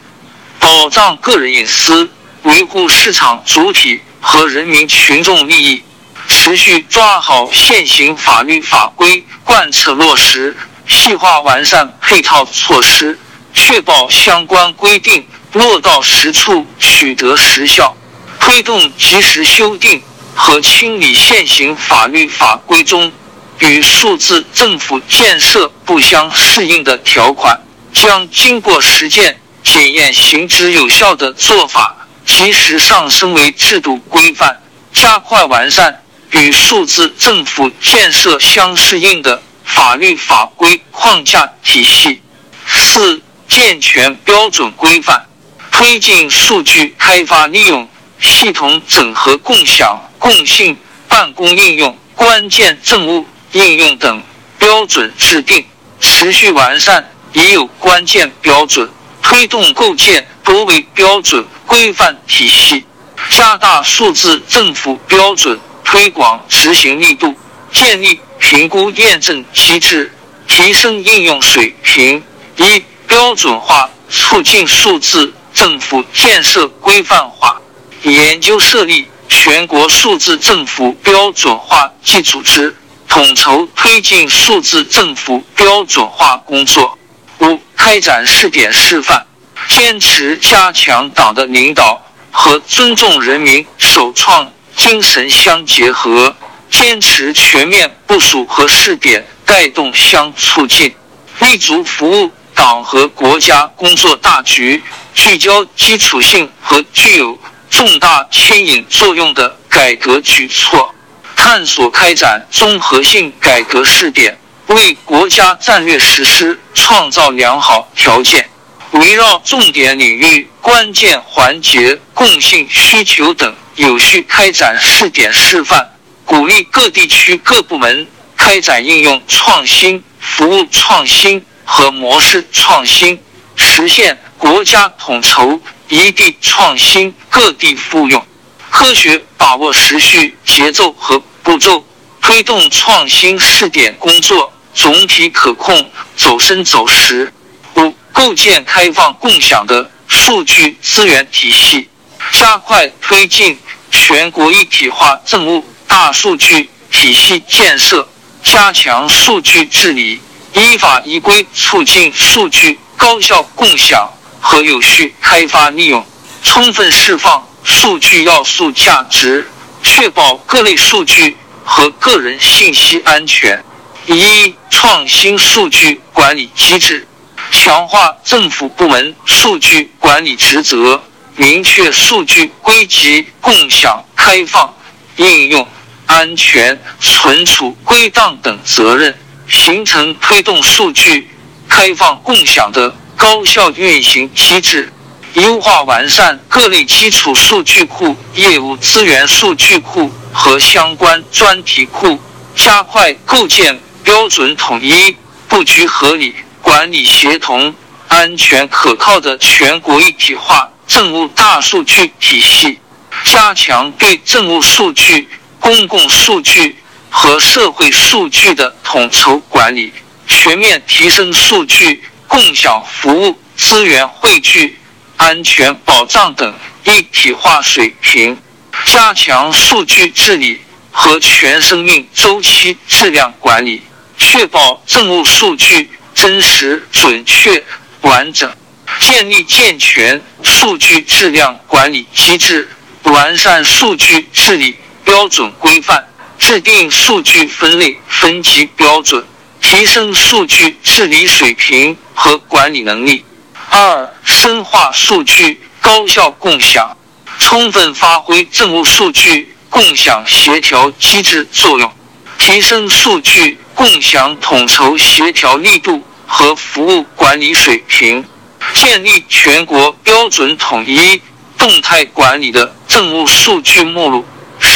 [0.59, 2.09] 保障个人隐私，
[2.43, 5.83] 维护市场主体和人民群众利益，
[6.27, 10.55] 持续抓好现行法律法规贯彻落实，
[10.87, 13.17] 细化完善配套措施。
[13.59, 17.95] 确保相关规定落到实处、取得实效，
[18.39, 20.01] 推动及时修订
[20.33, 23.11] 和清理现行法律法规中
[23.59, 27.59] 与数字政府建设不相适应的条款，
[27.93, 34.57] 将经过实践检验行之有效的做法及时上升为制度规范，
[34.93, 36.01] 加快完善
[36.31, 42.21] 与数字政府建设相适应的法律法规框架体系。
[42.65, 43.21] 四。
[43.49, 45.25] 健全标准规范，
[45.71, 47.89] 推进数据开发利用、
[48.21, 50.77] 系统整合共享、共性
[51.07, 54.21] 办公应用、关键政务应用等
[54.59, 55.65] 标准制定，
[55.99, 58.87] 持续完善已有关键标准，
[59.23, 62.85] 推动构建多维标准规范体系，
[63.31, 67.35] 加大数字政府标准推广执行力度，
[67.71, 70.13] 建立评估验证机制，
[70.47, 72.23] 提升应用水平。
[72.57, 77.59] 一、标准化，促进数字政府建设规范化。
[78.03, 82.73] 研究设立全国数字政府标准化技组织，
[83.07, 86.97] 统筹推进数字政府标准化工作。
[87.39, 89.25] 五、开展试点示范，
[89.67, 91.99] 坚持加强党的领导
[92.31, 96.35] 和尊重人民首创精神相结合，
[96.69, 100.93] 坚持全面部署和试点带动相促进，
[101.39, 104.83] 立足服务党和国家工作大局，
[105.13, 107.39] 聚焦基础性和具有。
[107.69, 110.93] 重大牵引作用的改革举措，
[111.35, 118.49] 探索开展综合性改革试点，为国家战略实施创造良好条件。
[118.91, 125.87] 围绕重点领域、关键环节、共性需求等，有序开展试点示范，
[126.25, 128.05] 鼓励各地区各部门
[128.35, 133.21] 开展应用创新、服务创新和模式创新，
[133.55, 135.61] 实现国家统筹。
[135.87, 138.23] 一地创新，各地复用，
[138.69, 141.83] 科学把握时序、节奏和步骤，
[142.21, 147.31] 推动创新试点工作总体可控、走深走实。
[147.75, 151.87] 五、构建开放共享的数据资源体系，
[152.33, 153.57] 加快推进
[153.89, 158.07] 全国一体化政务大数据体系建设，
[158.43, 160.21] 加强数据治理，
[160.53, 164.09] 依法依规促进数据高效共享。
[164.41, 166.03] 和有序开发利用，
[166.41, 169.45] 充分释放数据要素价值，
[169.83, 171.35] 确保各类数据
[171.65, 173.61] 和个人信息安全。
[174.05, 177.05] 一、创新数据管理机制，
[177.51, 181.03] 强化政府部门数据管理职责，
[181.35, 184.73] 明确数据归集、共享、开放、
[185.17, 185.67] 应用、
[186.05, 189.13] 安全、存储、归档等责任，
[189.49, 191.27] 形成推动数据
[191.67, 192.95] 开放共享的。
[193.21, 194.93] 高效运行机制，
[195.33, 202.17] 优化完善各类基础数据库、业务资源数据库和相关专题库，
[202.55, 205.13] 加快构建标准统一、
[205.49, 207.75] 布局合理、管理协同、
[208.07, 212.79] 安全可靠的全国一体化政务大数据体系，
[213.25, 215.27] 加强对政务数据、
[215.59, 216.77] 公共数据
[217.09, 219.91] 和社会数据的统筹管理，
[220.27, 222.03] 全面提升数据。
[222.31, 224.77] 共享服务、资源汇聚、
[225.17, 226.53] 安全保障等
[226.83, 228.37] 一体化水平，
[228.85, 233.81] 加强数据治理和全生命周期质量管理，
[234.15, 237.63] 确保政务数据真实、准确、
[238.01, 238.55] 完整，
[238.99, 242.69] 建立健全数据质量管理机制，
[243.01, 246.07] 完善数据治理标准规范，
[246.39, 249.23] 制定数据分类分级标准。
[249.61, 253.23] 提升数据治理水平和管理能力。
[253.69, 256.97] 二、深化数据高效共享，
[257.37, 261.91] 充分发挥政务数据共享协调机制作用，
[262.37, 268.25] 提升数据共享统筹协调力度和服务管理水平，
[268.73, 271.21] 建立全国标准统一
[271.57, 274.25] 动态管理的政务数据目录，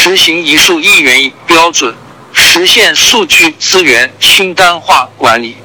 [0.03, 1.95] 实行一数一元一标准。
[2.33, 5.55] 实现数据资源清单化管理，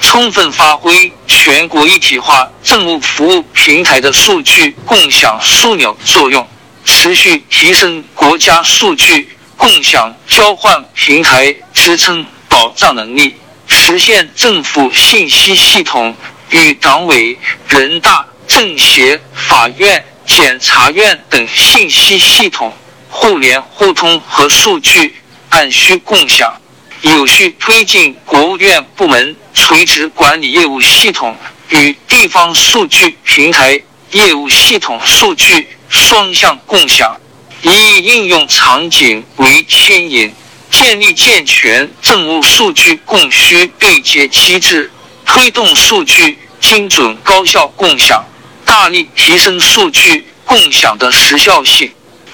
[0.00, 6.46] 充分发挥全国一体化政务服务平台的数据共享枢纽作用，
[6.84, 13.34] 持续提升国家数据共享交换平台支撑保障能力，
[13.66, 16.14] 实现政府信息系统
[16.50, 17.36] 与党委、
[17.66, 22.72] 人大、政协、法院、检察院等信息系统
[23.20, 25.16] 互联互通和数据。
[25.50, 26.52] 按需共享，
[27.00, 31.34] 有序推进国务院部门垂直管理业务系统
[31.70, 33.80] 与地方数据平台
[34.12, 37.18] 业务系统数据双向共享，
[37.62, 40.32] 以应用场景为牵引，
[40.70, 44.92] 建立健全政务数据供需对接机制，
[45.24, 48.22] 推动数据精准高效共享，
[48.66, 51.90] 大力提升数据共享的时效性。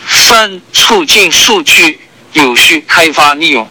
[0.09, 2.01] 三、促进数据。
[2.33, 3.71] 有序开发利用，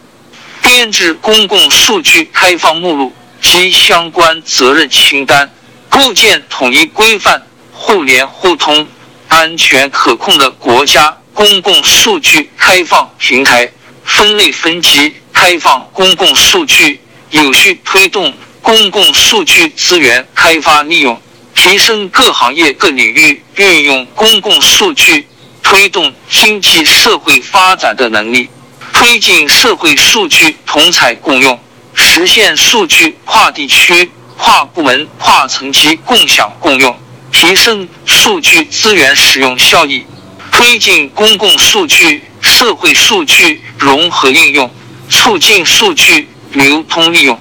[0.62, 3.12] 编制公共数据开放目录
[3.42, 5.54] 及相关责任清单，
[5.90, 8.88] 构建统一规范、互联互通、
[9.28, 13.70] 安全可控的国家公共数据开放平台，
[14.02, 16.98] 分类分级开放公共数据，
[17.32, 18.32] 有序推动
[18.62, 21.20] 公共数据资源开发利用，
[21.54, 25.26] 提升各行业各领域运用公共数据，
[25.64, 28.48] 推动经济社会发展的能力。
[28.92, 31.58] 推进社会数据同采共用，
[31.94, 34.08] 实现数据跨地区、
[34.38, 36.96] 跨部门、跨层级共享共用，
[37.32, 40.06] 提升数据资源使用效益，
[40.52, 44.72] 推进公共数据、社会数据融合应用，
[45.10, 47.38] 促进数据流通利用。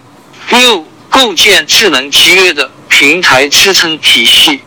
[0.49, 4.59] 六、构建智能集约的平台支撑体系，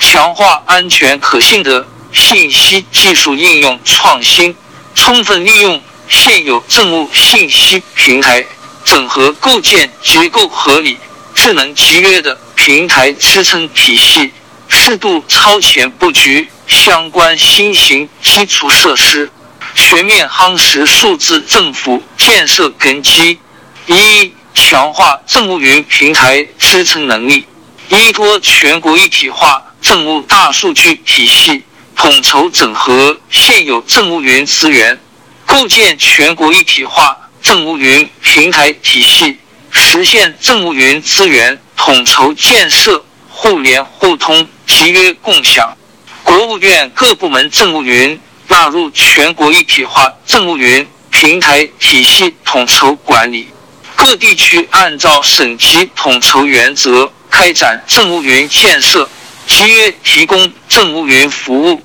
[0.00, 4.54] 强化安全可信的信息技术应用创新，
[4.94, 5.82] 充分利用。
[6.08, 8.44] 现有政务信息平台
[8.84, 10.98] 整合构建结构合理、
[11.34, 14.30] 智能集约的平台支撑体系，
[14.68, 19.30] 适度超前布局相关新型基础设施，
[19.74, 23.38] 全面夯实数字政府建设根基。
[23.86, 27.46] 一、强化政务云平台支撑能力，
[27.88, 31.62] 依托全国一体化政务大数据体系，
[32.02, 34.98] 统筹整合现有政务云资源。
[35.46, 39.38] 构建全国一体化政务云平台体系，
[39.70, 45.76] 实现政务云资源统筹建设、互联互通、集约共享。
[46.24, 53.46] 国务院各部门政务云纳入全国一体化政务云平台体系统筹管理，
[53.94, 59.08] 各地区按照省级统筹原则开展政务云建设，
[59.46, 61.80] 集约提供政务云服务。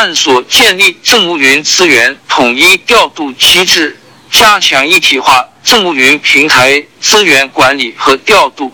[0.00, 3.98] 探索建立政务云资源统一调度机制，
[4.30, 8.72] 加强一体化政务云平台资源管理和调度。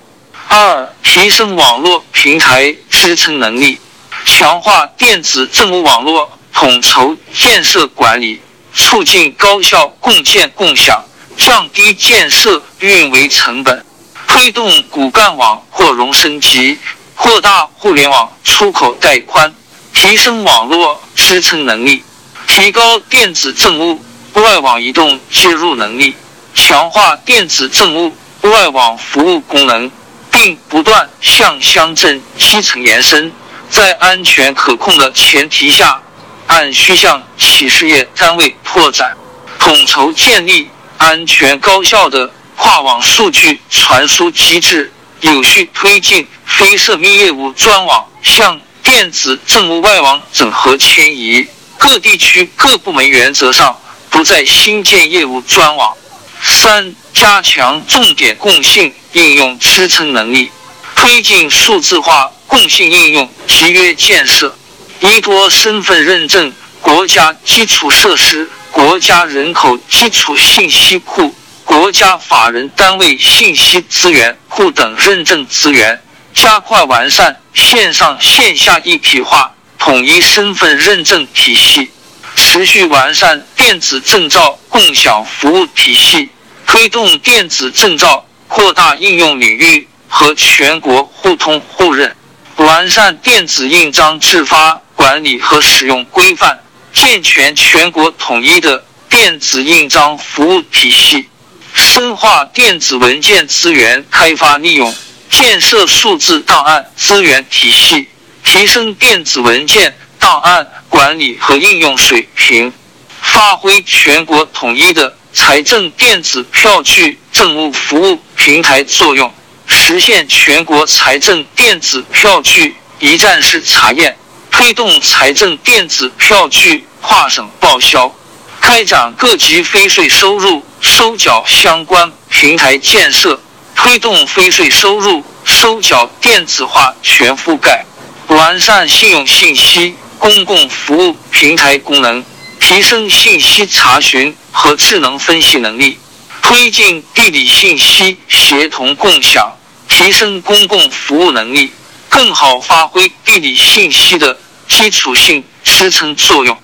[0.48, 3.78] 二、提升网络平台支撑能力，
[4.26, 8.38] 强化电子政务网络统筹建设管理，
[8.74, 11.02] 促进高效共建共享，
[11.38, 13.82] 降低建设运维成本，
[14.28, 16.78] 推动骨干网扩容升级，
[17.16, 19.54] 扩大互联网出口带宽。
[19.94, 22.04] 提升网络支撑能力，
[22.46, 26.14] 提高电子政务外网移动接入能力，
[26.54, 29.90] 强化电子政务外网服务功能，
[30.30, 33.32] 并不断向乡镇基层延伸。
[33.70, 36.02] 在安全可控的前提下，
[36.48, 39.16] 按需向企事业单位拓展，
[39.58, 40.68] 统筹建立
[40.98, 44.92] 安全高效的跨网数据传输机制，
[45.22, 48.60] 有序推进非涉密业务专网向。
[48.84, 51.46] 电子政务外网整合迁移，
[51.78, 53.80] 各地区各部门原则上
[54.10, 55.96] 不再新建业务专网。
[56.42, 60.50] 三、加强重点共性应用支撑能力，
[60.94, 64.54] 推进数字化共性应用集约建设，
[65.00, 76.02] 依托身份认证、国家基础设施、国家人口基础信息库、国家法人单位信息资源库等认证资源。
[76.34, 81.88] 加快完善线上线下一体化、统一身份认证体系，
[82.34, 86.28] 持续完善电子证照共享服务体系，
[86.66, 92.14] 推动电子证照扩大应用领域和全国互通互认，
[92.56, 96.60] 完善电子印章制发管理和使用规范，
[96.92, 101.28] 健全全国统一的电子印章服务体系，
[101.72, 104.92] 深化电子文件资源开发利用。
[105.30, 108.08] 建设数字档案资源体系，
[108.44, 112.72] 提升电子文件档案管理和应用水平，
[113.20, 119.32] 发挥全国统一的财政电子票据政务服务平台作用，
[119.66, 124.16] 实现全国财政电子票据一站式查验，
[124.50, 128.14] 推动财政电子票据跨省报销，
[128.60, 133.40] 开展各级非税收入收缴相关平台建设。
[133.74, 137.84] 推动非税收入收缴电子化全覆盖，
[138.28, 142.24] 完善信用信息公共服务平台功能，
[142.58, 145.98] 提升信息查询和智能分析能力，
[146.40, 149.54] 推进地理信息协同共享，
[149.88, 151.70] 提升公共服务能力，
[152.08, 156.56] 更好发挥地理信息的基础性支撑作用。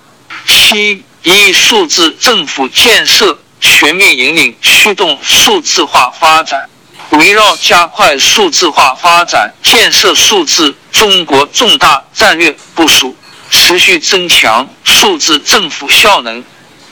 [0.47, 6.67] 七一数字政府建设全面引领驱动数字化发展。
[7.11, 13.15] 围绕加快数字化发展、建设数字中国重大战略部署，
[13.49, 16.41] 持续增强数字政府效能，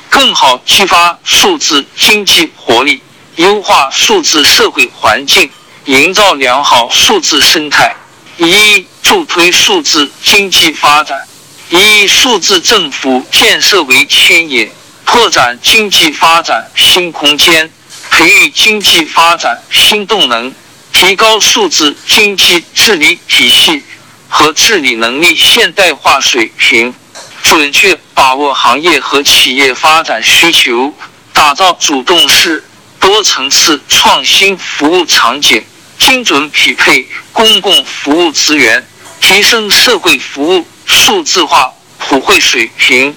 [0.10, 3.02] 更好激发数字经济活力，
[3.38, 5.50] 优化数字社会环境，
[5.86, 7.96] 营造良好数字生态，
[8.38, 11.18] 一助推数字经济发展，
[11.70, 14.70] 以数字政府建设为牵引，
[15.06, 17.72] 拓展经济发展新空间。
[18.12, 20.54] 培育经济发展新动能，
[20.92, 23.82] 提高数字经济治理体系
[24.28, 26.94] 和治理能力现代化水平，
[27.42, 30.94] 准确把握行业和企业发展需求，
[31.32, 32.64] 打造主动式、
[33.00, 35.64] 多层次创新服务场景，
[35.98, 38.86] 精准匹配公共服务资源，
[39.22, 43.16] 提升社会服务数字化普惠水平，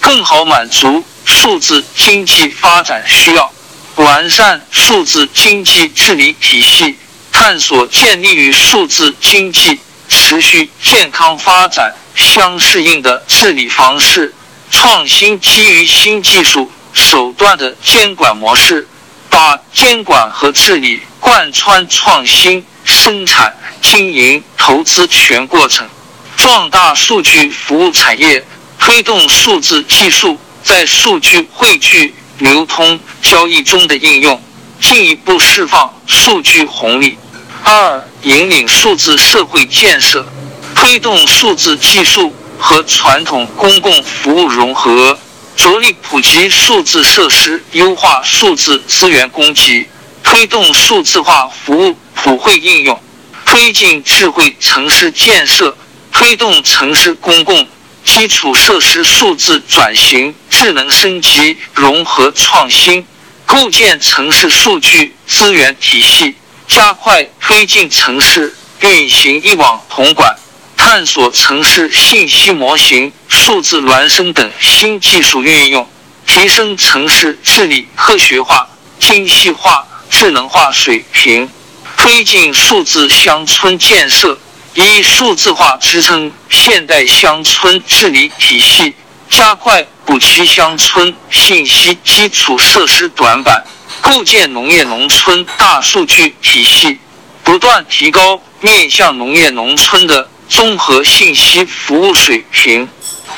[0.00, 3.50] 更好满足数字经济发展需要。
[3.96, 6.96] 完善数字经济治理体系，
[7.30, 9.78] 探索建立与数字经济
[10.08, 14.34] 持续健康发展相适应的治理方式，
[14.70, 16.70] 创新基于新技术。
[16.92, 18.86] 手段的监管模式，
[19.28, 25.88] 把监管和治理贯穿创新、生产、经营、投资全过程，
[26.36, 28.44] 壮大数据服务产业，
[28.78, 34.42] 推动数字技术在数据汇聚、流通、交易中的应用，
[34.80, 37.16] 进一步释放数据红利。
[37.62, 40.26] 二、引领数字社会建设，
[40.74, 45.18] 推动数字技术和传统公共服务融合。
[45.56, 49.88] 着力普及数字设施，优化数字资源供给，
[50.22, 53.00] 推动数字化服务普惠应用，
[53.46, 55.76] 推进智慧城市建设，
[56.10, 57.66] 推动城市公共
[58.04, 63.04] 基础设施数字转型、智能升级、融合创新，
[63.46, 66.34] 构建城市数据资源体系，
[66.68, 70.36] 加快推进城市运行一网统管。
[70.76, 75.88] 探索城市信息模型、数字孪生等新技术运用，
[76.26, 78.68] 提升城市治理科学化、
[79.00, 81.48] 精细化、智能化水平；
[81.96, 84.38] 推进数字乡村建设，
[84.74, 88.94] 以数字化支撑现代乡村治理体系，
[89.30, 93.64] 加快补齐乡村信息基础设施短板，
[94.00, 96.98] 构建农业农村大数据体系，
[97.42, 100.28] 不断提高面向农业农村的。
[100.46, 102.86] 综合信息服务水平。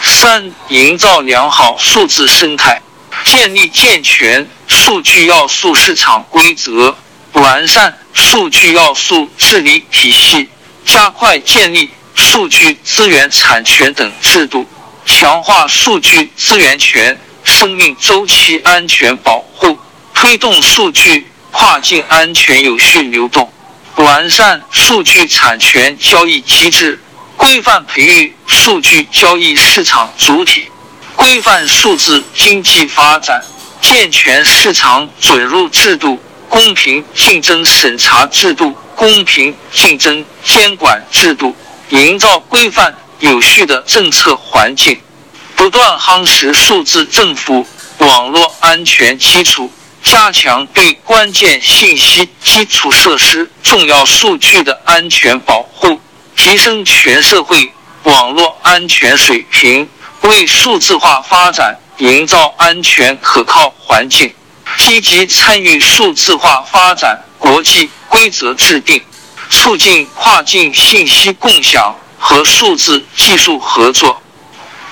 [0.03, 2.83] 三、营造良好数字生态，
[3.25, 6.97] 建立健全数据要素市场规则，
[7.33, 10.49] 完善数据要素治理体系，
[10.87, 14.65] 加快建立数据资源产权等制度，
[15.05, 19.77] 强化数据资源权生命周期安全保护，
[20.15, 23.53] 推动数据跨境安全有序流动。
[23.97, 27.01] 完善数据产权交易机制，
[27.37, 30.71] 规范培育数据交易市场主体，
[31.17, 33.43] 规范数字经济发展，
[33.81, 41.55] 健全市场准入制度、公平竞争审查制度、公平竞争监管制度，
[41.91, 44.99] 营造规范有序的政策环境，
[45.55, 47.65] 不断夯实数字政府
[47.99, 49.71] 网络安全基础。
[50.03, 56.01] 加强对关键信息基础设施、重要数据的安全保护，
[56.37, 57.73] 提升全社会
[58.05, 59.89] 网络安全水平，
[60.21, 64.33] 为数字化发展营造安全可靠环境。
[64.79, 69.03] 积极参与数字化发展国际规则制定，
[69.51, 74.23] 促进跨境信息共享和数字技术合作。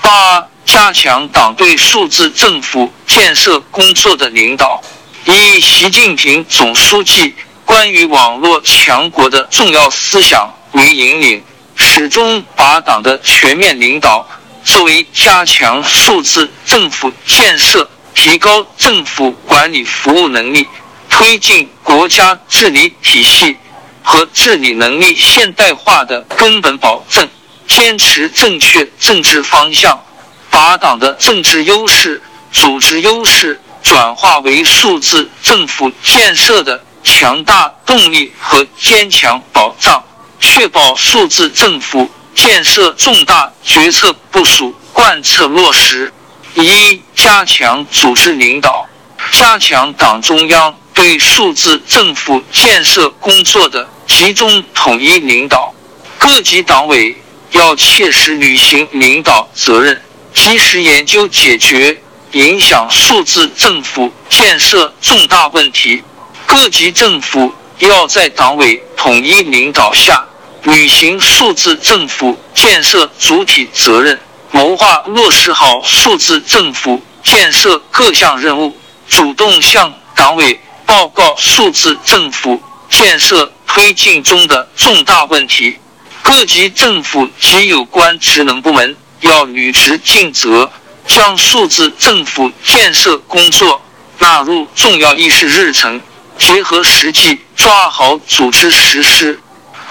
[0.03, 4.79] 八、加强党对数字政府建设工作的领导。
[5.25, 11.43] 以习近平总书记关于网络强国的重要思想为引领，
[11.77, 14.29] 始终把党的全面领导
[14.63, 20.69] 作为加强数字政府建设、提高政府管理服务能力、
[21.17, 23.57] 推进国家治理体系
[24.03, 27.29] 和治理能力现代化的根本保证。
[27.69, 30.05] 坚持正确政治方向，
[30.51, 32.21] 把党的政治优势、
[32.53, 33.61] 组织优势。
[33.83, 40.03] 转化为数字政府建设的强大动力和坚强保障，
[40.41, 46.11] 确保数字政府建设重大决策部署贯彻落实。
[46.55, 48.87] 一、加强组织领导，
[49.33, 55.75] 加强党中央对数字政府建设工作的集中统一领导。
[56.17, 57.15] 各级党委
[57.51, 60.01] 要切实履行领导责任，
[60.33, 62.01] 及时研究解决。
[62.33, 66.03] 影响数字政府建设重大问题，
[66.47, 70.27] 各级政府要在党委统一领导下，
[70.65, 74.19] 履行数字政府建设主体责任，
[74.51, 78.77] 谋划落实好数字政府建设各项任务，
[79.09, 85.79] 主动向党委报告数字政府建设推进中的重大问题。
[86.23, 90.71] 各级政府及有关职能部门要履职尽责。
[91.07, 93.83] 将数字政府建设工作
[94.21, 96.01] 纳入重要议事日程，
[96.39, 99.39] 结合实际抓好组织实施。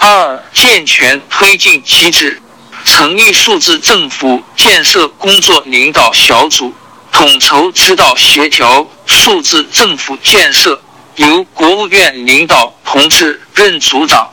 [0.00, 2.42] 二、健全推进机制，
[2.84, 6.74] 成立数字政府建设工作领导小组，
[7.12, 10.82] 统筹指导协调数字政府建设，
[11.16, 14.28] 由国务院领导同志任组长，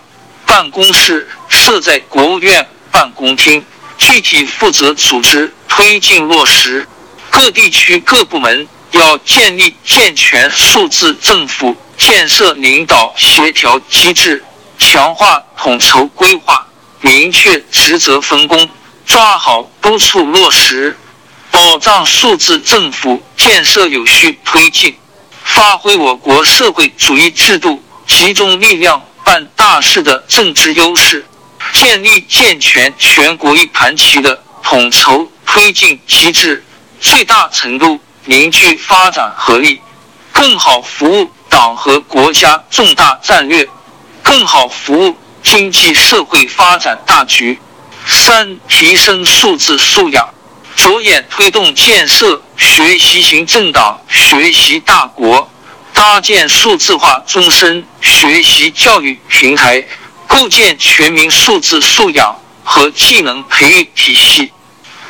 [0.46, 3.64] 办公室设在国务院办公厅，
[3.98, 6.88] 具体负责组织推进落实。
[7.30, 14.44] 各地区各部门要建立健全数字政府建设领导协调机制，
[14.80, 16.66] 强化统筹规划，
[17.00, 18.68] 明确职责分工，
[19.06, 20.98] 抓好督促落实。
[21.52, 24.96] 保障数字政府建设有序推进，
[25.44, 31.26] 发挥我国社会主义制度集中力量办大事的政治优势，
[31.74, 36.64] 建立健全全国一盘棋的统筹推进机制，
[37.00, 39.82] 最大程度凝聚发展合力，
[40.32, 43.68] 更好服务党和国家重大战略，
[44.24, 47.60] 更好服务经济社会发展大局。
[48.08, 50.28] 三、提升数字素养。
[50.76, 55.50] 着眼推动建设学习型政党、学习大国，
[55.94, 59.84] 搭建数字化终身学习教育平台，
[60.28, 64.52] 构建全民数字素养和技能培育体系，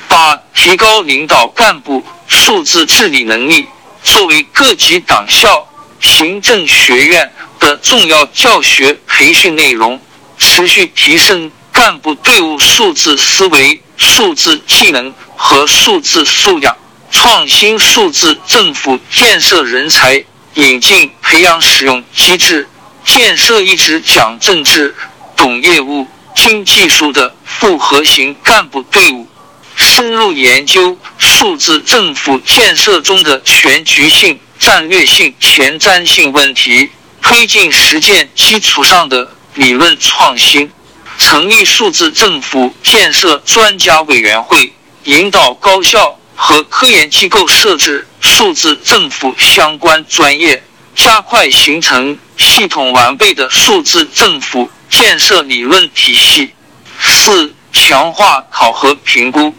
[0.08, 3.68] 把提高领导干部数字治理能力
[4.04, 5.68] 作为各级党校、
[6.00, 10.02] 行政学院的重要教学培训内容，
[10.38, 15.14] 持续提升干部队伍数字思维、数字技能。
[15.44, 16.78] 和数字素养，
[17.10, 20.24] 创新数字政府建设人才
[20.54, 22.70] 引进培养使用机制，
[23.04, 24.96] 建设一直讲政治、
[25.36, 29.28] 懂业务、精技术的复合型干部队伍，
[29.76, 40.72] 深入研究数字政府建设中的全局性、战略性、前瞻性问题，推进实践基础上的理论创新，
[41.18, 44.72] 成立数字政府建设专家委员会。
[45.06, 50.62] 引导高校和科研机构设置数字政府相关专业，
[50.96, 56.54] 加快形成系统完备的数字政府建设理论体系。
[57.00, 59.54] 四、强化考核评估，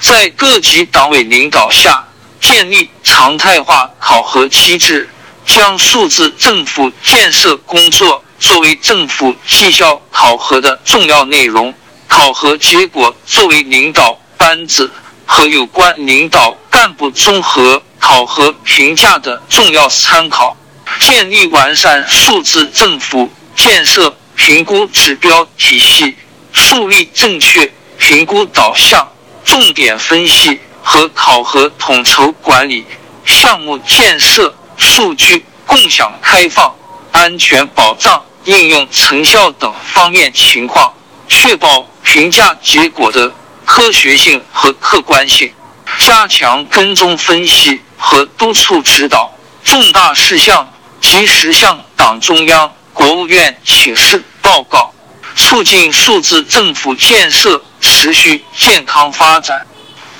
[0.00, 2.02] 在各级党委领导下
[2.40, 5.08] 建立常态化考核机制，
[5.44, 11.74] 将数字政府建设工作作为政府绩效考核的重要内容，
[12.08, 14.18] 考核结果作为领导。
[14.36, 14.90] 班子
[15.24, 20.56] 和有关领导干部综合考核评价的重要参考，
[21.00, 26.14] 建立完善数字政府建设评估指标体系，
[26.52, 29.10] 树立正确评估导向、
[29.44, 32.84] 重点分析和考核统筹管理、
[33.24, 36.72] 项目建设、数据共享开放、
[37.10, 40.92] 安全保障、应用成效等方面情况，
[41.26, 43.32] 确保评价结果的。
[43.66, 45.52] 科学性和客观性，
[45.98, 49.30] 加强跟踪分析和督促指导，
[49.64, 54.94] 重大事项及时向党中央、国务院请示报告，
[55.34, 59.66] 促进数字政府建设持续健康发展。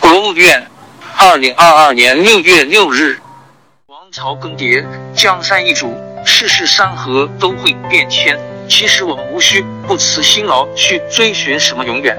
[0.00, 0.68] 国务院，
[1.16, 3.20] 二零二二年六月六日。
[3.86, 4.84] 王朝更迭，
[5.14, 8.38] 江山易主，世事山河都会变迁。
[8.68, 12.18] 其实我们无需不辞辛劳去追寻什么永远。